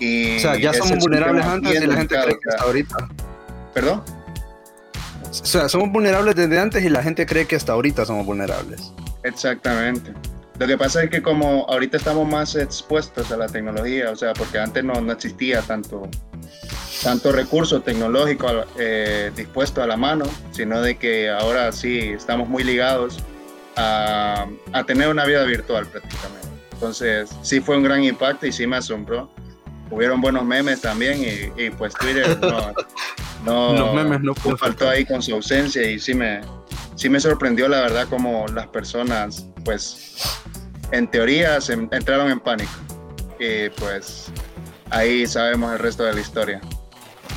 Y 0.00 0.38
o 0.38 0.40
sea, 0.40 0.56
ya 0.58 0.72
somos 0.72 0.98
vulnerables 0.98 1.44
antes 1.44 1.82
y 1.82 1.86
la 1.86 1.96
gente 1.96 2.16
cree 2.16 2.38
que 2.38 2.50
hasta 2.50 2.64
ahorita. 2.64 3.08
¿Perdón? 3.78 4.02
O 5.22 5.32
sea, 5.32 5.68
somos 5.68 5.92
vulnerables 5.92 6.34
desde 6.34 6.58
antes 6.58 6.84
y 6.84 6.88
la 6.88 7.00
gente 7.00 7.26
cree 7.26 7.46
que 7.46 7.54
hasta 7.54 7.74
ahorita 7.74 8.04
somos 8.04 8.26
vulnerables. 8.26 8.92
Exactamente. 9.22 10.12
Lo 10.58 10.66
que 10.66 10.76
pasa 10.76 11.04
es 11.04 11.10
que 11.10 11.22
como 11.22 11.64
ahorita 11.68 11.96
estamos 11.96 12.28
más 12.28 12.56
expuestos 12.56 13.30
a 13.30 13.36
la 13.36 13.46
tecnología, 13.46 14.10
o 14.10 14.16
sea, 14.16 14.32
porque 14.32 14.58
antes 14.58 14.82
no, 14.82 15.00
no 15.00 15.12
existía 15.12 15.62
tanto, 15.62 16.08
tanto 17.04 17.30
recurso 17.30 17.80
tecnológico 17.80 18.48
eh, 18.76 19.30
dispuesto 19.36 19.80
a 19.80 19.86
la 19.86 19.96
mano, 19.96 20.24
sino 20.50 20.82
de 20.82 20.96
que 20.96 21.30
ahora 21.30 21.70
sí 21.70 22.00
estamos 22.00 22.48
muy 22.48 22.64
ligados 22.64 23.20
a, 23.76 24.48
a, 24.72 24.84
tener 24.86 25.08
una 25.08 25.24
vida 25.24 25.44
virtual 25.44 25.86
prácticamente. 25.86 26.48
Entonces, 26.72 27.30
sí 27.42 27.60
fue 27.60 27.76
un 27.76 27.84
gran 27.84 28.02
impacto 28.02 28.44
y 28.44 28.50
sí 28.50 28.66
me 28.66 28.78
asombró. 28.78 29.30
Hubieron 29.88 30.20
buenos 30.20 30.44
memes 30.44 30.80
también 30.80 31.22
y, 31.22 31.62
y 31.62 31.70
pues 31.70 31.94
Twitter 31.94 32.36
no, 32.40 32.74
no, 33.44 33.72
Los 33.74 33.94
memes 33.94 34.20
no 34.20 34.34
faltó 34.34 34.88
ahí 34.88 35.04
con 35.04 35.22
su 35.22 35.34
ausencia 35.34 35.88
y 35.90 35.98
sí 35.98 36.14
me, 36.14 36.40
sí 36.94 37.08
me 37.08 37.20
sorprendió 37.20 37.68
la 37.68 37.80
verdad 37.80 38.08
como 38.08 38.46
las 38.48 38.66
personas 38.68 39.48
pues 39.64 40.40
en 40.92 41.08
teoría 41.10 41.60
se 41.60 41.74
entraron 41.74 42.30
en 42.30 42.40
pánico 42.40 42.72
y 43.38 43.68
pues 43.70 44.32
ahí 44.90 45.26
sabemos 45.26 45.72
el 45.72 45.78
resto 45.78 46.04
de 46.04 46.14
la 46.14 46.20
historia. 46.20 46.60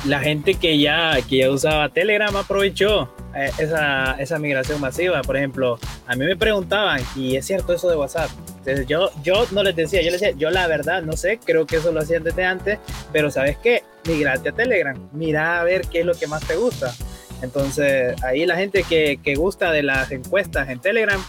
La 0.06 0.18
gente 0.20 0.54
que 0.54 0.78
ya, 0.78 1.16
que 1.28 1.38
ya 1.38 1.50
usaba 1.50 1.88
Telegram 1.88 2.34
aprovechó 2.34 3.14
eh, 3.36 3.52
esa, 3.58 4.14
esa 4.14 4.38
migración 4.38 4.80
masiva. 4.80 5.22
Por 5.22 5.36
ejemplo, 5.36 5.78
a 6.06 6.16
mí 6.16 6.24
me 6.24 6.36
preguntaban, 6.36 7.00
y 7.14 7.36
es 7.36 7.46
cierto 7.46 7.72
eso 7.72 7.88
de 7.88 7.96
WhatsApp. 7.96 8.30
Entonces 8.64 8.86
yo, 8.86 9.10
yo 9.24 9.44
no 9.50 9.64
les 9.64 9.74
decía, 9.74 10.02
yo 10.02 10.12
les 10.12 10.20
decía, 10.20 10.36
yo 10.38 10.50
la 10.50 10.68
verdad 10.68 11.02
no 11.02 11.16
sé, 11.16 11.40
creo 11.44 11.66
que 11.66 11.76
eso 11.76 11.90
lo 11.90 12.00
hacían 12.00 12.22
desde 12.22 12.44
antes, 12.44 12.78
pero 13.12 13.28
¿sabes 13.28 13.56
qué? 13.58 13.82
Migrate 14.06 14.50
a 14.50 14.52
Telegram, 14.52 14.96
mira 15.12 15.60
a 15.60 15.64
ver 15.64 15.82
qué 15.88 16.00
es 16.00 16.06
lo 16.06 16.14
que 16.14 16.28
más 16.28 16.46
te 16.46 16.54
gusta. 16.54 16.94
Entonces 17.42 18.14
ahí 18.22 18.46
la 18.46 18.56
gente 18.56 18.84
que, 18.84 19.18
que 19.20 19.34
gusta 19.34 19.72
de 19.72 19.82
las 19.82 20.12
encuestas 20.12 20.68
en 20.68 20.78
Telegram, 20.78 21.20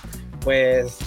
pues 0.42 1.00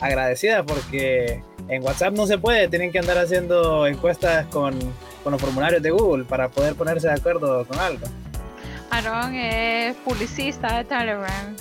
agradecida 0.00 0.64
porque 0.64 1.42
en 1.68 1.82
WhatsApp 1.82 2.14
no 2.14 2.26
se 2.26 2.38
puede, 2.38 2.68
tienen 2.68 2.90
que 2.90 2.98
andar 2.98 3.18
haciendo 3.18 3.86
encuestas 3.86 4.46
con, 4.46 4.78
con 5.22 5.32
los 5.32 5.40
formularios 5.40 5.82
de 5.82 5.90
Google 5.90 6.24
para 6.24 6.48
poder 6.48 6.76
ponerse 6.76 7.08
de 7.08 7.12
acuerdo 7.12 7.66
con 7.66 7.78
algo. 7.78 8.06
Aaron 8.90 9.34
es 9.34 9.96
publicista 9.96 10.78
de 10.78 10.84
Telegram. 10.84 11.54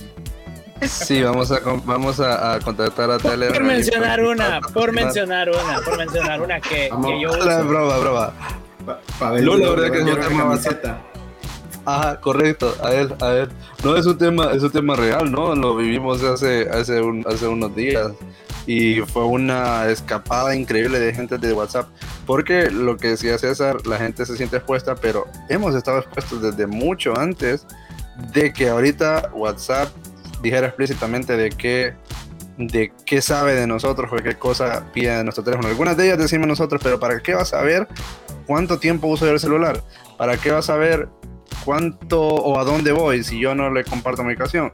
Sí, 0.87 1.21
vamos 1.21 1.51
a 1.51 1.59
vamos 1.85 2.19
a, 2.19 2.53
a 2.53 2.59
contratar 2.59 3.11
a 3.11 3.17
Telegram. 3.17 3.57
Por 3.57 3.63
mencionar 3.63 4.23
una, 4.23 4.61
por 4.61 4.91
mencionar 4.91 5.49
una, 5.49 5.81
por 5.81 5.97
mencionar 5.97 6.41
una 6.41 6.59
que, 6.59 6.89
que 6.89 7.21
yo 7.21 7.31
uso. 7.31 7.45
La 7.45 7.61
broma, 7.61 7.97
broma. 7.97 8.33
Pa, 9.19 9.31
ver, 9.31 9.43
no, 9.43 9.57
la 9.57 9.69
verdad 9.69 9.91
que 9.91 9.99
es 9.99 10.03
un 10.03 10.19
tema 10.19 10.43
bastante. 10.45 10.93
Ajá, 11.85 12.19
correcto, 12.21 12.75
a 12.81 12.93
él, 12.93 13.13
a 13.21 13.31
él. 13.31 13.49
No 13.83 13.97
es 13.97 14.05
un 14.05 14.17
tema, 14.17 14.53
es 14.53 14.63
un 14.63 14.71
tema 14.71 14.95
real, 14.95 15.29
¿no? 15.31 15.53
Lo 15.55 15.75
vivimos 15.75 16.23
hace, 16.23 16.69
hace, 16.69 17.01
un, 17.01 17.25
hace 17.27 17.47
unos 17.47 17.75
días 17.75 18.11
y 18.65 19.01
fue 19.01 19.25
una 19.25 19.89
escapada 19.89 20.55
increíble 20.55 20.99
de 20.99 21.13
gente 21.13 21.37
de 21.37 21.51
WhatsApp. 21.51 21.87
Porque 22.25 22.71
lo 22.71 22.95
que 22.95 23.09
decía 23.09 23.37
César, 23.37 23.85
la 23.85 23.97
gente 23.97 24.25
se 24.25 24.37
siente 24.37 24.57
expuesta, 24.57 24.95
pero 24.95 25.27
hemos 25.49 25.75
estado 25.75 25.99
expuestos 25.99 26.41
desde 26.41 26.67
mucho 26.67 27.17
antes 27.17 27.67
de 28.31 28.53
que 28.53 28.69
ahorita 28.69 29.31
WhatsApp 29.33 29.89
dijera 30.43 30.67
explícitamente 30.67 31.35
de 31.37 31.49
qué, 31.49 31.95
de 32.57 32.91
qué 33.05 33.21
sabe 33.21 33.55
de 33.55 33.65
nosotros 33.65 34.11
o 34.11 34.17
qué 34.17 34.35
cosa 34.35 34.85
pide 34.93 35.17
de 35.17 35.23
nuestro 35.23 35.43
teléfono. 35.43 35.69
Algunas 35.69 35.97
de 35.97 36.05
ellas 36.05 36.19
decimos 36.19 36.47
nosotros, 36.47 36.81
pero 36.83 36.99
¿para 36.99 37.19
qué 37.21 37.33
vas 37.33 37.53
a 37.53 37.57
saber 37.57 37.87
cuánto 38.45 38.77
tiempo 38.77 39.07
uso 39.07 39.25
yo 39.25 39.31
el 39.31 39.39
celular? 39.39 39.81
¿Para 40.17 40.37
qué 40.37 40.51
vas 40.51 40.69
a 40.69 40.73
saber 40.73 41.07
cuánto 41.65 42.21
o 42.21 42.59
a 42.59 42.65
dónde 42.65 42.91
voy 42.91 43.23
si 43.23 43.39
yo 43.39 43.55
no 43.55 43.71
le 43.71 43.83
comparto 43.85 44.21
mi 44.23 44.33
ubicación? 44.33 44.71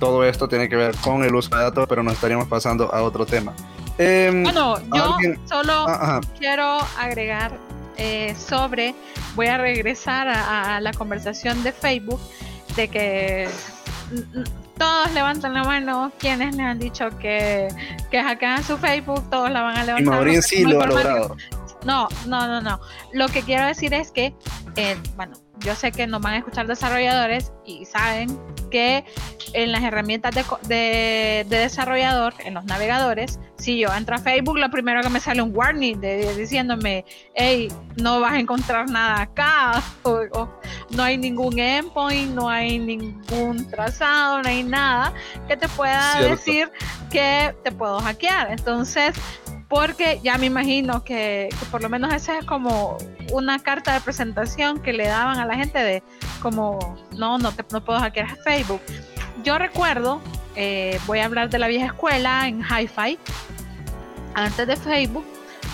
Todo 0.00 0.24
esto 0.24 0.48
tiene 0.48 0.68
que 0.68 0.76
ver 0.76 0.94
con 0.96 1.24
el 1.24 1.34
uso 1.34 1.56
de 1.56 1.62
datos, 1.62 1.86
pero 1.88 2.02
nos 2.02 2.14
estaríamos 2.14 2.48
pasando 2.48 2.92
a 2.92 3.02
otro 3.02 3.24
tema. 3.24 3.54
Eh, 3.96 4.30
bueno, 4.42 4.80
yo 4.92 5.14
¿alguien? 5.14 5.38
solo 5.48 5.72
ah, 5.72 6.20
quiero 6.36 6.78
agregar 6.98 7.56
eh, 7.96 8.34
sobre, 8.36 8.92
voy 9.36 9.46
a 9.46 9.56
regresar 9.56 10.26
a, 10.26 10.76
a 10.76 10.80
la 10.80 10.92
conversación 10.92 11.62
de 11.62 11.70
Facebook, 11.70 12.18
de 12.74 12.88
que 12.88 13.48
todos 14.78 15.12
levantan 15.12 15.54
la 15.54 15.64
mano 15.64 16.12
quienes 16.18 16.56
le 16.56 16.62
han 16.62 16.78
dicho 16.78 17.10
que, 17.18 17.68
que 18.10 18.22
hackean 18.22 18.64
su 18.64 18.76
Facebook, 18.78 19.28
todos 19.30 19.50
la 19.50 19.62
van 19.62 19.78
a 19.78 19.84
levantar. 19.84 20.14
Y 20.14 20.16
Maureen 20.16 20.42
sí 20.42 20.64
lo 20.64 20.82
ha 20.82 20.86
logrado. 20.86 21.36
No, 21.84 22.08
no, 22.26 22.46
no, 22.46 22.60
no. 22.60 22.80
Lo 23.12 23.28
que 23.28 23.42
quiero 23.42 23.66
decir 23.66 23.92
es 23.92 24.10
que, 24.10 24.34
eh, 24.76 24.96
bueno, 25.16 25.36
yo 25.60 25.74
sé 25.74 25.92
que 25.92 26.06
nos 26.06 26.20
van 26.20 26.34
a 26.34 26.38
escuchar 26.38 26.66
desarrolladores 26.66 27.52
y 27.64 27.84
saben 27.84 28.38
que 28.70 29.04
en 29.52 29.72
las 29.72 29.82
herramientas 29.82 30.34
de, 30.34 30.44
de, 30.66 31.46
de, 31.48 31.58
desarrollador, 31.58 32.34
en 32.44 32.54
los 32.54 32.64
navegadores, 32.64 33.38
si 33.56 33.78
yo 33.78 33.94
entro 33.94 34.16
a 34.16 34.18
Facebook, 34.18 34.58
lo 34.58 34.70
primero 34.70 35.00
que 35.00 35.08
me 35.08 35.20
sale 35.20 35.40
un 35.40 35.56
warning 35.56 36.00
de, 36.00 36.34
diciéndome, 36.34 37.04
hey, 37.34 37.68
no 37.96 38.20
vas 38.20 38.32
a 38.32 38.40
encontrar 38.40 38.90
nada 38.90 39.22
acá, 39.22 39.82
o, 40.02 40.22
o, 40.32 40.60
no 40.90 41.02
hay 41.02 41.16
ningún 41.16 41.58
endpoint, 41.58 42.34
no 42.34 42.48
hay 42.48 42.78
ningún 42.78 43.70
trazado, 43.70 44.42
no 44.42 44.48
hay 44.48 44.62
nada 44.64 45.12
que 45.48 45.56
te 45.56 45.68
pueda 45.68 46.18
Cierto. 46.18 46.30
decir 46.30 46.72
que 47.10 47.54
te 47.62 47.70
puedo 47.70 48.00
hackear. 48.00 48.50
Entonces, 48.50 49.14
porque 49.74 50.20
ya 50.22 50.38
me 50.38 50.46
imagino 50.46 51.02
que, 51.02 51.48
que, 51.50 51.66
por 51.66 51.82
lo 51.82 51.88
menos 51.88 52.14
esa 52.14 52.38
es 52.38 52.44
como 52.44 52.96
una 53.32 53.58
carta 53.58 53.92
de 53.92 54.00
presentación 54.00 54.80
que 54.80 54.92
le 54.92 55.08
daban 55.08 55.40
a 55.40 55.46
la 55.46 55.56
gente 55.56 55.80
de 55.80 56.00
como 56.40 56.96
no 57.10 57.38
no 57.38 57.50
te 57.50 57.64
no 57.72 57.84
puedo 57.84 57.98
hackear 57.98 58.30
a 58.30 58.36
Facebook. 58.36 58.80
Yo 59.42 59.58
recuerdo 59.58 60.20
eh, 60.54 61.00
voy 61.06 61.18
a 61.18 61.24
hablar 61.24 61.50
de 61.50 61.58
la 61.58 61.66
vieja 61.66 61.86
escuela 61.86 62.46
en 62.46 62.62
Hi-Fi. 62.62 63.18
Antes 64.34 64.64
de 64.64 64.76
Facebook 64.76 65.26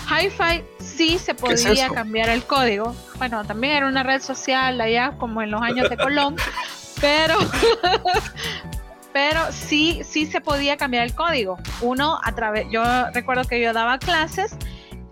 Hi-Fi 0.09 0.63
sí 0.79 1.19
se 1.19 1.35
podía 1.35 1.85
es 1.85 1.91
cambiar 1.91 2.29
el 2.29 2.43
código. 2.43 2.95
Bueno 3.19 3.45
también 3.45 3.73
era 3.73 3.87
una 3.87 4.01
red 4.01 4.19
social 4.19 4.81
allá 4.81 5.11
como 5.19 5.43
en 5.43 5.51
los 5.51 5.61
años 5.61 5.87
de 5.91 5.97
Colón 5.97 6.37
pero 7.01 7.37
pero 9.13 9.51
sí, 9.51 10.01
sí 10.03 10.25
se 10.25 10.41
podía 10.41 10.77
cambiar 10.77 11.03
el 11.03 11.15
código. 11.15 11.57
Uno, 11.81 12.19
a 12.23 12.33
través, 12.33 12.67
yo 12.71 12.83
recuerdo 13.13 13.43
que 13.45 13.61
yo 13.61 13.73
daba 13.73 13.97
clases 13.99 14.55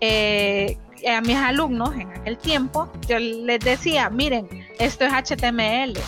eh, 0.00 0.78
a 1.08 1.20
mis 1.20 1.36
alumnos 1.36 1.94
en 1.94 2.10
aquel 2.10 2.38
tiempo, 2.38 2.90
yo 3.08 3.18
les 3.18 3.60
decía, 3.60 4.10
miren, 4.10 4.48
esto 4.78 5.04
es 5.04 5.12
HTML. 5.12 5.98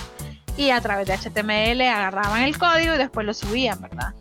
Y 0.56 0.70
a 0.70 0.80
través 0.80 1.06
de 1.06 1.16
HTML 1.16 1.80
agarraban 1.80 2.42
el 2.42 2.58
código 2.58 2.94
y 2.94 2.98
después 2.98 3.24
lo 3.24 3.32
subían, 3.32 3.80
¿verdad? 3.80 4.14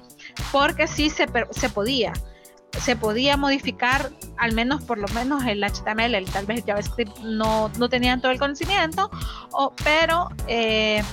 Porque 0.52 0.88
sí 0.88 1.10
se, 1.10 1.28
se 1.52 1.70
podía. 1.70 2.14
Se 2.80 2.96
podía 2.96 3.36
modificar, 3.36 4.12
al 4.38 4.54
menos 4.54 4.82
por 4.84 4.98
lo 4.98 5.08
menos 5.10 5.44
el 5.46 5.62
HTML, 5.62 6.24
tal 6.32 6.46
vez 6.46 6.60
el 6.60 6.64
JavaScript 6.66 7.18
no, 7.20 7.70
no 7.78 7.90
tenían 7.90 8.22
todo 8.22 8.32
el 8.32 8.40
conocimiento, 8.40 9.12
o, 9.52 9.74
pero 9.84 10.30
eh, 10.48 11.04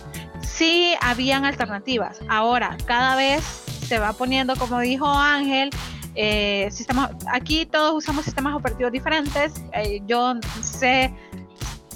sí 0.54 0.94
habían 1.00 1.44
alternativas. 1.44 2.20
Ahora, 2.28 2.76
cada 2.86 3.16
vez 3.16 3.42
se 3.86 3.98
va 3.98 4.12
poniendo, 4.12 4.56
como 4.56 4.80
dijo 4.80 5.08
Ángel, 5.08 5.70
eh, 6.14 6.68
sistemas, 6.72 7.10
aquí 7.32 7.64
todos 7.64 7.94
usamos 7.94 8.24
sistemas 8.24 8.54
operativos 8.54 8.92
diferentes. 8.92 9.62
Eh, 9.72 10.00
yo 10.06 10.34
sé 10.62 11.14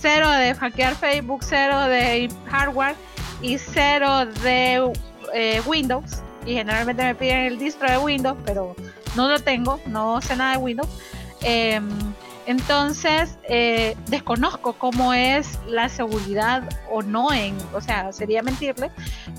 cero 0.00 0.30
de 0.30 0.54
hackear 0.54 0.94
Facebook, 0.94 1.40
cero 1.42 1.80
de 1.82 2.30
hardware 2.46 2.94
y 3.40 3.58
cero 3.58 4.26
de 4.42 4.92
eh, 5.34 5.62
Windows. 5.66 6.22
Y 6.46 6.54
generalmente 6.54 7.02
me 7.02 7.14
piden 7.14 7.40
el 7.40 7.58
distro 7.58 7.90
de 7.90 7.98
Windows, 7.98 8.38
pero 8.44 8.74
no 9.16 9.28
lo 9.28 9.38
tengo, 9.38 9.80
no 9.86 10.20
sé 10.20 10.36
nada 10.36 10.52
de 10.52 10.58
Windows. 10.58 10.88
Entonces, 12.46 13.38
eh, 13.48 13.96
desconozco 14.09 14.72
cómo 14.72 15.14
es 15.14 15.59
la 15.68 15.88
seguridad 15.88 16.68
o 16.90 17.02
no 17.02 17.33
en, 17.33 17.57
o 17.72 17.81
sea, 17.81 18.12
sería 18.12 18.42
mentirle, 18.42 18.90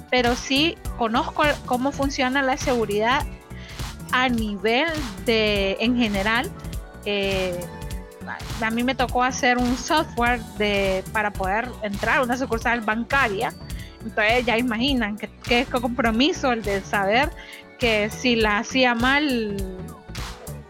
pero 0.09 0.35
sí 0.35 0.77
conozco 0.97 1.43
cómo 1.65 1.91
funciona 1.91 2.41
la 2.41 2.55
seguridad 2.55 3.25
a 4.13 4.29
nivel 4.29 4.87
de, 5.25 5.75
en 5.81 5.97
general. 5.97 6.49
Eh, 7.05 7.59
a 8.61 8.71
mí 8.71 8.83
me 8.83 8.95
tocó 8.95 9.21
hacer 9.21 9.57
un 9.57 9.75
software 9.75 10.39
de, 10.57 11.03
para 11.11 11.31
poder 11.31 11.67
entrar 11.81 12.19
a 12.19 12.23
una 12.23 12.37
sucursal 12.37 12.79
bancaria. 12.81 13.53
Entonces 14.01 14.45
ya 14.45 14.57
imaginan 14.57 15.17
que, 15.17 15.29
que 15.43 15.65
compromiso 15.65 16.53
el 16.53 16.63
de 16.63 16.81
saber 16.81 17.29
que 17.79 18.09
si 18.09 18.35
la 18.37 18.59
hacía 18.59 18.95
mal 18.95 19.57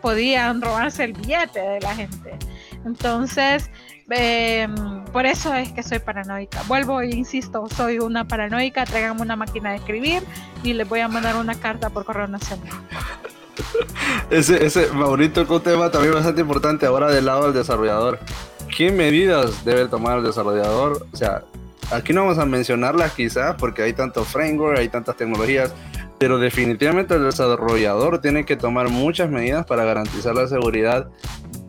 podían 0.03 0.61
robarse 0.61 1.05
el 1.05 1.13
billete 1.13 1.61
de 1.61 1.79
la 1.79 1.95
gente. 1.95 2.37
Entonces, 2.85 3.71
em, 4.09 5.05
por 5.05 5.25
eso 5.25 5.55
es 5.55 5.71
que 5.71 5.81
soy 5.81 5.99
paranoica. 5.99 6.61
Vuelvo 6.67 6.99
e 6.99 7.09
insisto, 7.15 7.65
soy 7.73 7.99
una 7.99 8.27
paranoica. 8.27 8.83
Tráiganme 8.83 9.21
una 9.21 9.37
máquina 9.37 9.71
de 9.71 9.77
escribir 9.77 10.21
y 10.61 10.73
les 10.73 10.87
voy 10.89 10.99
a 10.99 11.07
mandar 11.07 11.37
una 11.37 11.55
carta 11.55 11.89
por 11.89 12.03
correo 12.03 12.27
nacional. 12.27 12.67
ese, 14.29 14.65
ese, 14.65 14.87
Maurito, 14.91 15.45
un 15.49 15.61
tema 15.61 15.89
también 15.89 16.13
bastante 16.13 16.41
importante 16.41 16.85
ahora 16.85 17.09
del 17.09 17.25
lado 17.25 17.45
del 17.45 17.53
desarrollador. 17.53 18.19
¿Qué 18.75 18.91
medidas 18.91 19.63
debe 19.63 19.87
tomar 19.87 20.17
el 20.17 20.25
desarrollador? 20.25 21.07
O 21.13 21.15
sea, 21.15 21.43
aquí 21.93 22.13
no 22.13 22.21
vamos 22.21 22.37
a 22.37 22.45
mencionarlas 22.45 23.13
quizás 23.13 23.55
porque 23.57 23.83
hay 23.83 23.93
tanto 23.93 24.23
framework, 24.25 24.79
hay 24.79 24.89
tantas 24.89 25.15
tecnologías, 25.15 25.73
pero 26.17 26.37
definitivamente 26.37 27.15
el 27.15 27.23
desarrollador 27.23 28.21
tiene 28.21 28.45
que 28.45 28.55
tomar 28.55 28.89
muchas 28.89 29.29
medidas 29.29 29.65
para 29.65 29.83
garantizar 29.83 30.35
la 30.35 30.47
seguridad 30.47 31.09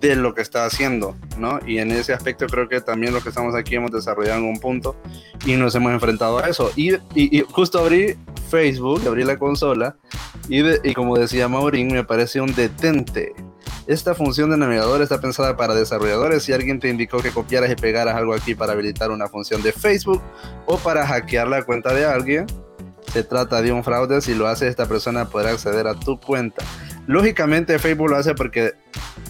de 0.00 0.16
lo 0.16 0.34
que 0.34 0.42
está 0.42 0.66
haciendo, 0.66 1.16
¿no? 1.38 1.58
Y 1.66 1.78
en 1.78 1.90
ese 1.90 2.12
aspecto 2.12 2.46
creo 2.46 2.68
que 2.68 2.80
también 2.80 3.14
lo 3.14 3.22
que 3.22 3.30
estamos 3.30 3.54
aquí 3.54 3.74
hemos 3.74 3.90
desarrollado 3.90 4.38
en 4.38 4.44
un 4.44 4.60
punto 4.60 4.96
y 5.46 5.54
nos 5.56 5.74
hemos 5.74 5.92
enfrentado 5.92 6.38
a 6.38 6.48
eso. 6.48 6.70
Y, 6.76 6.94
y, 7.14 7.40
justo 7.50 7.78
abrí 7.78 8.16
Facebook, 8.50 9.02
abrí 9.06 9.24
la 9.24 9.38
consola 9.38 9.96
y, 10.48 10.62
y 10.88 10.94
como 10.94 11.16
decía 11.16 11.48
Maurín, 11.48 11.88
me 11.88 12.04
parece 12.04 12.40
un 12.40 12.54
detente. 12.54 13.34
Esta 13.87 14.14
función 14.14 14.49
de 14.51 14.57
navegador 14.57 15.03
está 15.03 15.20
pensada 15.20 15.57
para 15.57 15.75
desarrolladores. 15.75 16.42
Si 16.42 16.53
alguien 16.55 16.81
te 16.81 16.88
indicó 16.88 17.18
que 17.18 17.31
copiaras 17.31 17.70
y 17.70 17.77
pegaras 17.77 18.16
algo 18.16 18.33
aquí 18.33 18.55
para 18.55 18.73
habilitar 18.73 19.11
una 19.11 19.29
función 19.29 19.62
de 19.62 19.73
Facebook 19.73 20.23
o 20.64 20.79
para 20.79 21.07
hackear 21.07 21.49
la 21.49 21.62
cuenta 21.64 21.92
de 21.92 22.07
alguien, 22.07 22.47
se 23.12 23.23
trata 23.23 23.61
de 23.61 23.73
un 23.73 23.85
fraude. 23.85 24.23
Si 24.23 24.35
lo 24.35 24.49
hace, 24.49 24.68
esta 24.68 24.87
persona 24.87 25.27
podrá 25.27 25.51
acceder 25.51 25.87
a 25.87 25.94
tu 25.94 26.18
cuenta. 26.18 26.64
Lógicamente, 27.07 27.79
Facebook 27.79 28.09
lo 28.09 28.16
hace 28.16 28.35
porque 28.35 28.73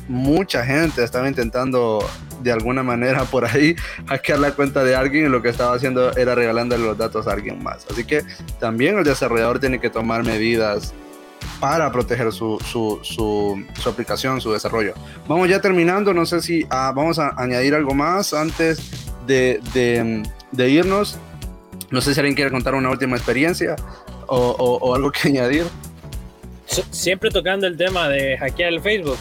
mucha 0.07 0.65
gente 0.65 1.03
estaba 1.03 1.29
intentando 1.29 2.09
de 2.41 2.53
alguna 2.53 2.85
manera 2.85 3.25
por 3.31 3.45
ahí 3.45 3.75
hackear 4.07 4.39
la 4.39 4.53
cuenta 4.53 4.85
de 4.85 4.95
alguien 4.95 5.27
y 5.27 5.29
lo 5.29 5.43
que 5.43 5.49
estaba 5.49 5.75
haciendo 5.75 6.17
era 6.17 6.37
regalándole 6.37 6.85
los 6.85 6.97
datos 6.97 7.27
a 7.27 7.33
alguien 7.33 7.61
más. 7.61 7.87
Así 7.91 8.05
que 8.05 8.23
también 8.61 8.99
el 8.99 9.05
desarrollador 9.05 9.59
tiene 9.59 9.81
que 9.81 9.91
tomar 9.91 10.23
medidas 10.23 10.95
para 11.61 11.91
proteger 11.91 12.33
su, 12.33 12.59
su, 12.65 13.01
su, 13.03 13.89
aplicación, 13.89 14.41
su 14.41 14.53
desarrollo. 14.53 14.95
Vamos 15.29 15.49
ya 15.49 15.61
terminando, 15.61 16.13
no 16.13 16.27
sé 16.27 16.41
si 16.41 16.67
ah, 16.71 16.93
vamos 16.95 17.19
a 17.19 17.35
añadir 17.37 17.75
algo 17.75 17.95
más 17.95 18.35
antes 18.35 18.91
de, 19.27 19.61
de, 19.73 20.23
de, 20.53 20.71
irnos. 20.71 21.19
No 21.91 22.01
sé 22.01 22.15
si 22.15 22.21
alguien 22.21 22.35
quiere 22.35 22.51
contar 22.51 22.75
una 22.75 22.91
última 22.91 23.17
experiencia 23.17 23.77
o, 24.27 24.37
o, 24.37 24.79
o 24.79 24.95
algo 24.95 25.11
que 25.11 25.29
añadir. 25.29 25.65
Siempre 26.67 27.31
tocando 27.31 27.67
el 27.67 27.77
tema 27.77 28.09
de 28.09 28.37
hackear 28.39 28.73
el 28.73 28.81
Facebook 28.81 29.19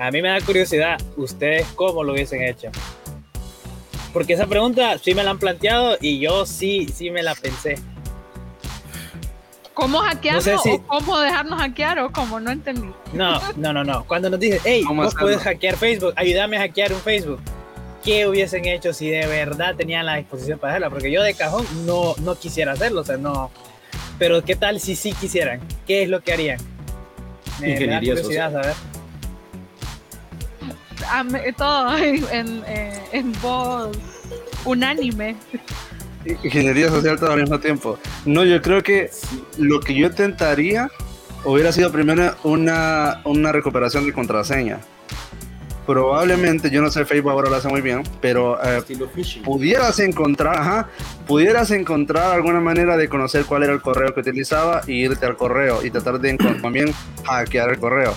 a 0.00 0.10
mí 0.10 0.22
me 0.22 0.30
da 0.30 0.40
curiosidad, 0.40 0.98
¿ustedes 1.18 1.66
cómo 1.74 2.02
lo 2.02 2.14
hubiesen 2.14 2.42
hecho? 2.42 2.70
Porque 4.14 4.32
esa 4.32 4.46
pregunta 4.46 4.96
sí 4.96 5.14
me 5.14 5.22
la 5.22 5.32
han 5.32 5.38
planteado 5.38 5.98
y 6.00 6.18
yo 6.18 6.46
sí, 6.46 6.88
sí 6.88 7.10
me 7.10 7.22
la 7.22 7.34
pensé. 7.34 7.74
¿Cómo 9.74 9.98
hackearlo 9.98 10.60
o 10.60 10.82
cómo 10.82 11.18
dejarnos 11.20 11.60
hackear 11.60 11.98
o 12.00 12.10
cómo? 12.10 12.40
No 12.40 12.50
entendí. 12.50 12.90
No, 13.12 13.40
no, 13.56 13.72
no, 13.72 13.84
no. 13.84 14.04
Cuando 14.04 14.28
nos 14.28 14.40
dices, 14.40 14.60
hey, 14.64 14.84
vos 14.86 15.14
puedes 15.18 15.40
hackear 15.40 15.76
Facebook, 15.76 16.12
ayúdame 16.16 16.56
a 16.56 16.60
hackear 16.60 16.92
un 16.92 17.00
Facebook. 17.00 17.40
¿Qué 18.04 18.26
hubiesen 18.26 18.64
hecho 18.64 18.92
si 18.92 19.10
de 19.10 19.26
verdad 19.26 19.74
tenían 19.76 20.06
la 20.06 20.16
disposición 20.16 20.58
para 20.58 20.74
hacerlo? 20.74 20.90
Porque 20.90 21.10
yo 21.12 21.22
de 21.22 21.34
cajón 21.34 21.66
no, 21.86 22.14
no 22.18 22.34
quisiera 22.38 22.72
hacerlo, 22.72 23.02
o 23.02 23.04
sea, 23.04 23.16
no. 23.16 23.50
Pero 24.18 24.42
¿qué 24.44 24.56
tal 24.56 24.80
si 24.80 24.96
sí 24.96 25.12
quisieran? 25.12 25.60
¿Qué 25.86 26.02
es 26.02 26.08
lo 26.08 26.20
que 26.20 26.32
harían? 26.32 26.58
Me, 27.60 27.78
me 27.78 27.86
da 27.86 27.98
curiosidad 27.98 28.52
saber 28.52 28.74
todo 31.56 31.96
en, 31.98 32.62
eh, 32.66 33.02
en, 33.12 33.32
voz 33.40 33.96
unánime. 34.64 35.36
Ingeniería 36.24 36.88
social 36.90 37.18
todo 37.18 37.32
al 37.32 37.40
mismo 37.40 37.58
tiempo. 37.58 37.98
No, 38.26 38.44
yo 38.44 38.60
creo 38.60 38.82
que 38.82 39.10
lo 39.56 39.80
que 39.80 39.94
yo 39.94 40.06
intentaría 40.06 40.90
hubiera 41.44 41.72
sido 41.72 41.90
primero 41.90 42.34
una, 42.44 43.20
una 43.24 43.52
recuperación 43.52 44.06
de 44.06 44.12
contraseña. 44.12 44.80
Probablemente, 45.86 46.70
yo 46.70 46.82
no 46.82 46.90
sé, 46.90 47.04
Facebook 47.04 47.32
ahora 47.32 47.50
lo 47.50 47.56
hace 47.56 47.68
muy 47.68 47.80
bien, 47.80 48.02
pero 48.20 48.58
eh, 48.62 48.82
pudieras 49.42 49.98
encontrar, 49.98 50.56
ajá, 50.56 50.88
pudieras 51.26 51.70
encontrar 51.72 52.32
alguna 52.32 52.60
manera 52.60 52.96
de 52.96 53.08
conocer 53.08 53.44
cuál 53.44 53.64
era 53.64 53.72
el 53.72 53.80
correo 53.80 54.14
que 54.14 54.20
utilizaba 54.20 54.82
y 54.86 55.04
irte 55.04 55.26
al 55.26 55.36
correo 55.36 55.84
y 55.84 55.90
tratar 55.90 56.20
de 56.20 56.36
también 56.36 56.92
hackear 57.24 57.70
el 57.70 57.78
correo 57.78 58.14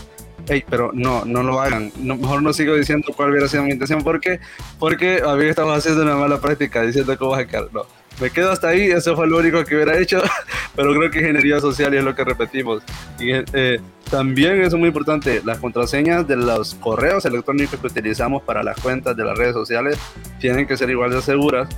pero 0.69 0.91
no, 0.93 1.25
no 1.25 1.43
lo 1.43 1.59
hagan. 1.59 1.91
mejor 2.01 2.41
no 2.41 2.53
sigo 2.53 2.75
diciendo 2.75 3.13
cuál 3.15 3.31
hubiera 3.31 3.47
sido 3.47 3.63
mi 3.63 3.71
intención 3.71 4.03
porque, 4.03 4.39
porque 4.79 5.21
a 5.25 5.35
mí 5.35 5.45
estamos 5.45 5.77
haciendo 5.77 6.03
una 6.03 6.15
mala 6.15 6.39
práctica 6.39 6.81
diciendo 6.81 7.17
cómo 7.17 7.33
hackear. 7.33 7.69
No, 7.71 7.85
me 8.21 8.29
quedo 8.29 8.51
hasta 8.51 8.69
ahí, 8.69 8.91
eso 8.91 9.15
fue 9.15 9.27
lo 9.27 9.37
único 9.37 9.63
que 9.63 9.75
hubiera 9.75 9.97
hecho, 9.97 10.21
pero 10.75 10.93
creo 10.93 11.09
que 11.09 11.19
ingeniería 11.19 11.59
social 11.59 11.93
es 11.93 12.03
lo 12.03 12.15
que 12.15 12.23
repetimos. 12.23 12.83
Y 13.19 13.31
eh, 13.31 13.79
también 14.09 14.61
es 14.61 14.73
muy 14.75 14.87
importante, 14.89 15.41
las 15.43 15.57
contraseñas 15.57 16.27
de 16.27 16.35
los 16.35 16.75
correos 16.75 17.25
electrónicos 17.25 17.79
que 17.79 17.87
utilizamos 17.87 18.43
para 18.43 18.63
las 18.63 18.79
cuentas 18.79 19.17
de 19.17 19.23
las 19.23 19.37
redes 19.37 19.53
sociales 19.53 19.97
tienen 20.39 20.67
que 20.67 20.77
ser 20.77 20.89
igual 20.89 21.11
de 21.11 21.21
seguras. 21.21 21.69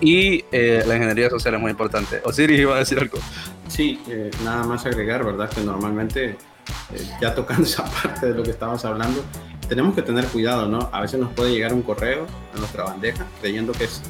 Y 0.00 0.44
eh, 0.52 0.82
la 0.86 0.96
ingeniería 0.96 1.30
social 1.30 1.54
es 1.54 1.60
muy 1.60 1.70
importante. 1.70 2.20
Osiris 2.24 2.60
iba 2.60 2.76
a 2.76 2.80
decir 2.80 2.98
algo. 2.98 3.18
Sí, 3.68 3.98
eh, 4.08 4.30
nada 4.44 4.64
más 4.64 4.84
agregar, 4.84 5.24
¿verdad? 5.24 5.48
Que 5.48 5.62
normalmente 5.62 6.36
eh, 6.92 7.08
ya 7.20 7.34
tocando 7.34 7.62
esa 7.66 7.84
parte 7.84 8.26
de 8.26 8.34
lo 8.34 8.42
que 8.42 8.50
estamos 8.50 8.84
hablando, 8.84 9.22
tenemos 9.68 9.94
que 9.94 10.02
tener 10.02 10.26
cuidado, 10.26 10.68
¿no? 10.68 10.88
A 10.92 11.00
veces 11.00 11.18
nos 11.18 11.32
puede 11.32 11.52
llegar 11.52 11.72
un 11.72 11.82
correo 11.82 12.26
a 12.54 12.58
nuestra 12.58 12.84
bandeja 12.84 13.26
creyendo 13.40 13.72
que, 13.72 13.84
es, 13.84 14.02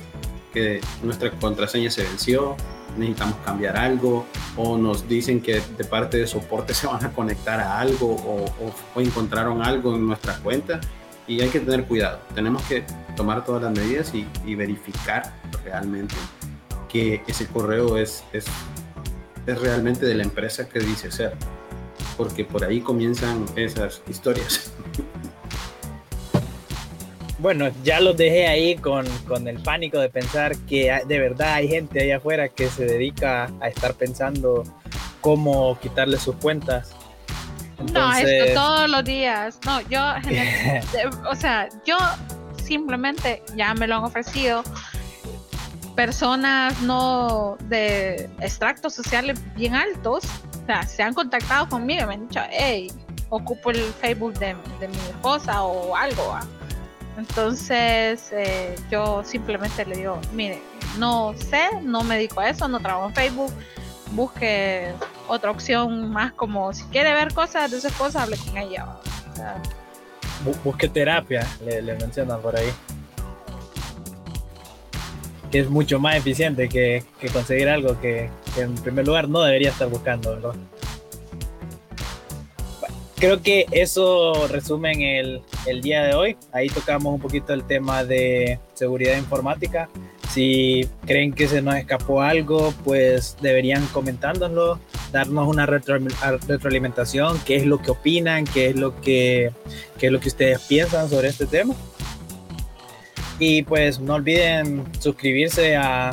que 0.52 0.80
nuestra 1.02 1.30
contraseña 1.30 1.90
se 1.90 2.02
venció, 2.02 2.56
necesitamos 2.96 3.36
cambiar 3.44 3.76
algo, 3.76 4.26
o 4.56 4.76
nos 4.76 5.08
dicen 5.08 5.40
que 5.40 5.62
de 5.76 5.84
parte 5.84 6.18
de 6.18 6.26
soporte 6.26 6.74
se 6.74 6.86
van 6.86 7.04
a 7.04 7.12
conectar 7.12 7.60
a 7.60 7.78
algo 7.78 8.14
o, 8.14 8.44
o, 8.94 9.00
encontraron 9.00 9.62
algo 9.62 9.94
en 9.94 10.06
nuestra 10.06 10.36
cuenta. 10.38 10.80
Y 11.28 11.40
hay 11.40 11.48
que 11.48 11.58
tener 11.58 11.86
cuidado, 11.86 12.20
tenemos 12.36 12.62
que 12.62 12.84
tomar 13.16 13.44
todas 13.44 13.60
las 13.60 13.72
medidas 13.72 14.14
y, 14.14 14.28
y 14.44 14.54
verificar 14.54 15.34
realmente 15.64 16.14
que 16.88 17.20
ese 17.26 17.48
correo 17.48 17.96
es, 17.96 18.22
es 18.32 18.46
realmente 19.44 20.06
de 20.06 20.14
la 20.14 20.22
empresa 20.22 20.68
que 20.68 20.78
dice 20.78 21.10
ser 21.10 21.36
porque 22.16 22.44
por 22.44 22.64
ahí 22.64 22.80
comienzan 22.80 23.44
esas 23.56 24.02
historias. 24.08 24.72
Bueno, 27.38 27.68
ya 27.84 28.00
los 28.00 28.16
dejé 28.16 28.46
ahí 28.46 28.76
con, 28.76 29.06
con, 29.28 29.46
el 29.46 29.58
pánico 29.62 29.98
de 29.98 30.08
pensar 30.08 30.56
que 30.66 30.98
de 31.06 31.18
verdad 31.18 31.54
hay 31.54 31.68
gente 31.68 32.02
allá 32.02 32.16
afuera 32.16 32.48
que 32.48 32.68
se 32.68 32.86
dedica 32.86 33.50
a 33.60 33.68
estar 33.68 33.94
pensando 33.94 34.64
cómo 35.20 35.78
quitarle 35.80 36.18
sus 36.18 36.36
cuentas. 36.36 36.94
No, 37.92 38.14
esto 38.14 38.54
todos 38.54 38.88
los 38.88 39.04
días. 39.04 39.58
No, 39.66 39.80
yo, 39.82 40.00
o 41.30 41.34
sea, 41.34 41.68
yo 41.84 41.98
simplemente 42.64 43.42
ya 43.54 43.74
me 43.74 43.86
lo 43.86 43.96
han 43.96 44.04
ofrecido 44.04 44.62
personas 45.94 46.80
no 46.82 47.56
de 47.68 48.30
extractos 48.40 48.94
sociales 48.94 49.38
bien 49.56 49.74
altos 49.74 50.24
se 50.86 51.02
han 51.02 51.14
contactado 51.14 51.68
conmigo 51.68 52.02
y 52.02 52.06
me 52.06 52.14
han 52.14 52.28
dicho, 52.28 52.40
hey, 52.50 52.90
ocupo 53.28 53.70
el 53.70 53.80
Facebook 54.00 54.34
de, 54.38 54.54
mi 54.54 54.96
esposa 55.10 55.62
o 55.62 55.94
algo. 55.94 56.36
Entonces 57.16 58.30
eh, 58.32 58.74
yo 58.90 59.22
simplemente 59.24 59.84
le 59.86 59.96
digo, 59.96 60.20
mire, 60.32 60.60
no 60.98 61.34
sé, 61.38 61.80
no 61.82 62.02
me 62.02 62.16
dedico 62.16 62.40
a 62.40 62.50
eso, 62.50 62.68
no 62.68 62.80
trabajo 62.80 63.08
en 63.08 63.14
Facebook, 63.14 63.52
busque 64.12 64.92
otra 65.28 65.50
opción 65.50 66.10
más 66.10 66.32
como 66.32 66.72
si 66.72 66.84
quiere 66.84 67.12
ver 67.14 67.32
cosas 67.32 67.70
de 67.70 67.80
su 67.80 67.86
esposa, 67.86 68.22
hable 68.22 68.36
con 68.36 68.56
ella. 68.56 68.86
busque 70.64 70.88
terapia, 70.88 71.46
le, 71.64 71.82
le 71.82 71.94
mencionan 71.96 72.40
por 72.40 72.56
ahí 72.56 72.72
es 75.58 75.70
mucho 75.70 75.98
más 75.98 76.16
eficiente 76.16 76.68
que, 76.68 77.02
conseguir 77.32 77.68
algo 77.68 78.00
que, 78.00 78.30
en 78.56 78.74
primer 78.76 79.06
lugar 79.06 79.28
no 79.28 79.40
debería 79.42 79.70
estar 79.70 79.88
buscando, 79.88 80.54
creo 83.16 83.42
que 83.42 83.66
eso 83.72 84.46
resume 84.48 85.18
el, 85.18 85.42
el 85.66 85.80
día 85.80 86.04
de 86.04 86.14
hoy. 86.14 86.36
Ahí 86.52 86.68
tocamos 86.68 87.14
un 87.14 87.20
poquito 87.20 87.52
el 87.52 87.64
tema 87.64 88.04
de 88.04 88.58
seguridad 88.74 89.16
informática. 89.16 89.88
Si 90.30 90.86
creen 91.06 91.32
que 91.32 91.48
se 91.48 91.62
nos 91.62 91.76
escapó 91.76 92.20
algo, 92.20 92.74
pues 92.84 93.36
deberían 93.40 93.86
comentárnoslo, 93.86 94.78
darnos 95.12 95.48
una 95.48 95.64
retroalimentación, 95.66 97.40
qué 97.46 97.56
es 97.56 97.64
lo 97.64 97.80
que 97.80 97.92
opinan, 97.92 98.44
qué 98.44 98.66
es 98.68 98.76
lo 98.76 99.00
que, 99.00 99.50
qué 99.98 100.06
es 100.06 100.12
lo 100.12 100.20
que 100.20 100.28
ustedes 100.28 100.60
piensan 100.62 101.08
sobre 101.08 101.28
este 101.28 101.46
tema. 101.46 101.74
Y 103.38 103.62
pues 103.62 104.00
no 104.00 104.14
olviden 104.14 104.84
suscribirse 104.98 105.76
a, 105.76 106.10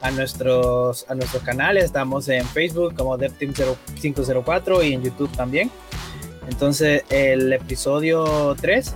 a 0.00 0.10
nuestros, 0.10 1.04
a 1.08 1.14
nuestros 1.14 1.42
canales. 1.42 1.84
Estamos 1.84 2.28
en 2.28 2.46
Facebook 2.46 2.94
como 2.94 3.18
DevTeam504 3.18 4.88
y 4.88 4.92
en 4.94 5.02
YouTube 5.02 5.30
también. 5.36 5.70
Entonces, 6.48 7.04
el 7.10 7.52
episodio 7.52 8.56
3 8.60 8.94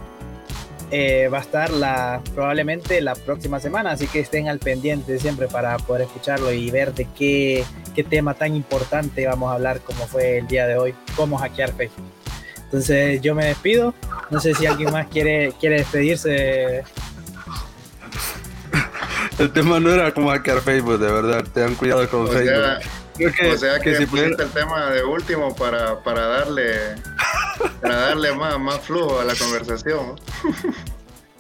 eh, 0.90 1.28
va 1.28 1.38
a 1.38 1.40
estar 1.40 1.70
la, 1.70 2.22
probablemente 2.34 3.00
la 3.00 3.14
próxima 3.14 3.58
semana, 3.58 3.92
así 3.92 4.06
que 4.06 4.20
estén 4.20 4.48
al 4.48 4.58
pendiente 4.58 5.18
siempre 5.18 5.48
para 5.48 5.76
poder 5.78 6.02
escucharlo 6.02 6.52
y 6.52 6.70
ver 6.70 6.94
de 6.94 7.06
qué, 7.16 7.64
qué 7.94 8.04
tema 8.04 8.34
tan 8.34 8.54
importante 8.54 9.26
vamos 9.26 9.50
a 9.50 9.54
hablar 9.54 9.80
como 9.80 10.06
fue 10.06 10.38
el 10.38 10.46
día 10.46 10.66
de 10.66 10.76
hoy, 10.76 10.94
cómo 11.16 11.38
hackear 11.38 11.72
Facebook. 11.72 12.04
Entonces 12.64 13.20
yo 13.22 13.34
me 13.34 13.46
despido, 13.46 13.94
no 14.30 14.40
sé 14.40 14.54
si 14.54 14.66
alguien 14.66 14.92
más 14.92 15.06
quiere, 15.08 15.52
quiere 15.58 15.78
despedirse. 15.78 16.84
El 19.38 19.51
tema 19.53 19.81
no 19.81 19.90
era 19.90 20.12
cómo 20.14 20.31
hackear 20.31 20.61
Facebook, 20.61 20.99
de 20.99 21.11
verdad, 21.11 21.44
tengan 21.53 21.75
cuidado 21.75 22.09
con 22.09 22.23
O 22.23 22.27
Facebook. 22.29 22.49
sea, 22.64 22.79
Creo 23.16 23.33
que, 23.33 23.51
o 23.53 23.57
sea 23.59 23.79
que, 23.79 23.90
que 23.92 23.97
si 23.97 24.07
pusiste 24.07 24.42
el 24.42 24.51
tema 24.51 24.90
de 24.90 25.05
último 25.05 25.55
para, 25.55 26.03
para 26.03 26.27
darle 26.27 26.75
para 27.81 27.97
darle 27.97 28.33
más, 28.35 28.59
más 28.59 28.81
flujo 28.81 29.20
a 29.20 29.25
la 29.25 29.35
conversación. 29.37 30.16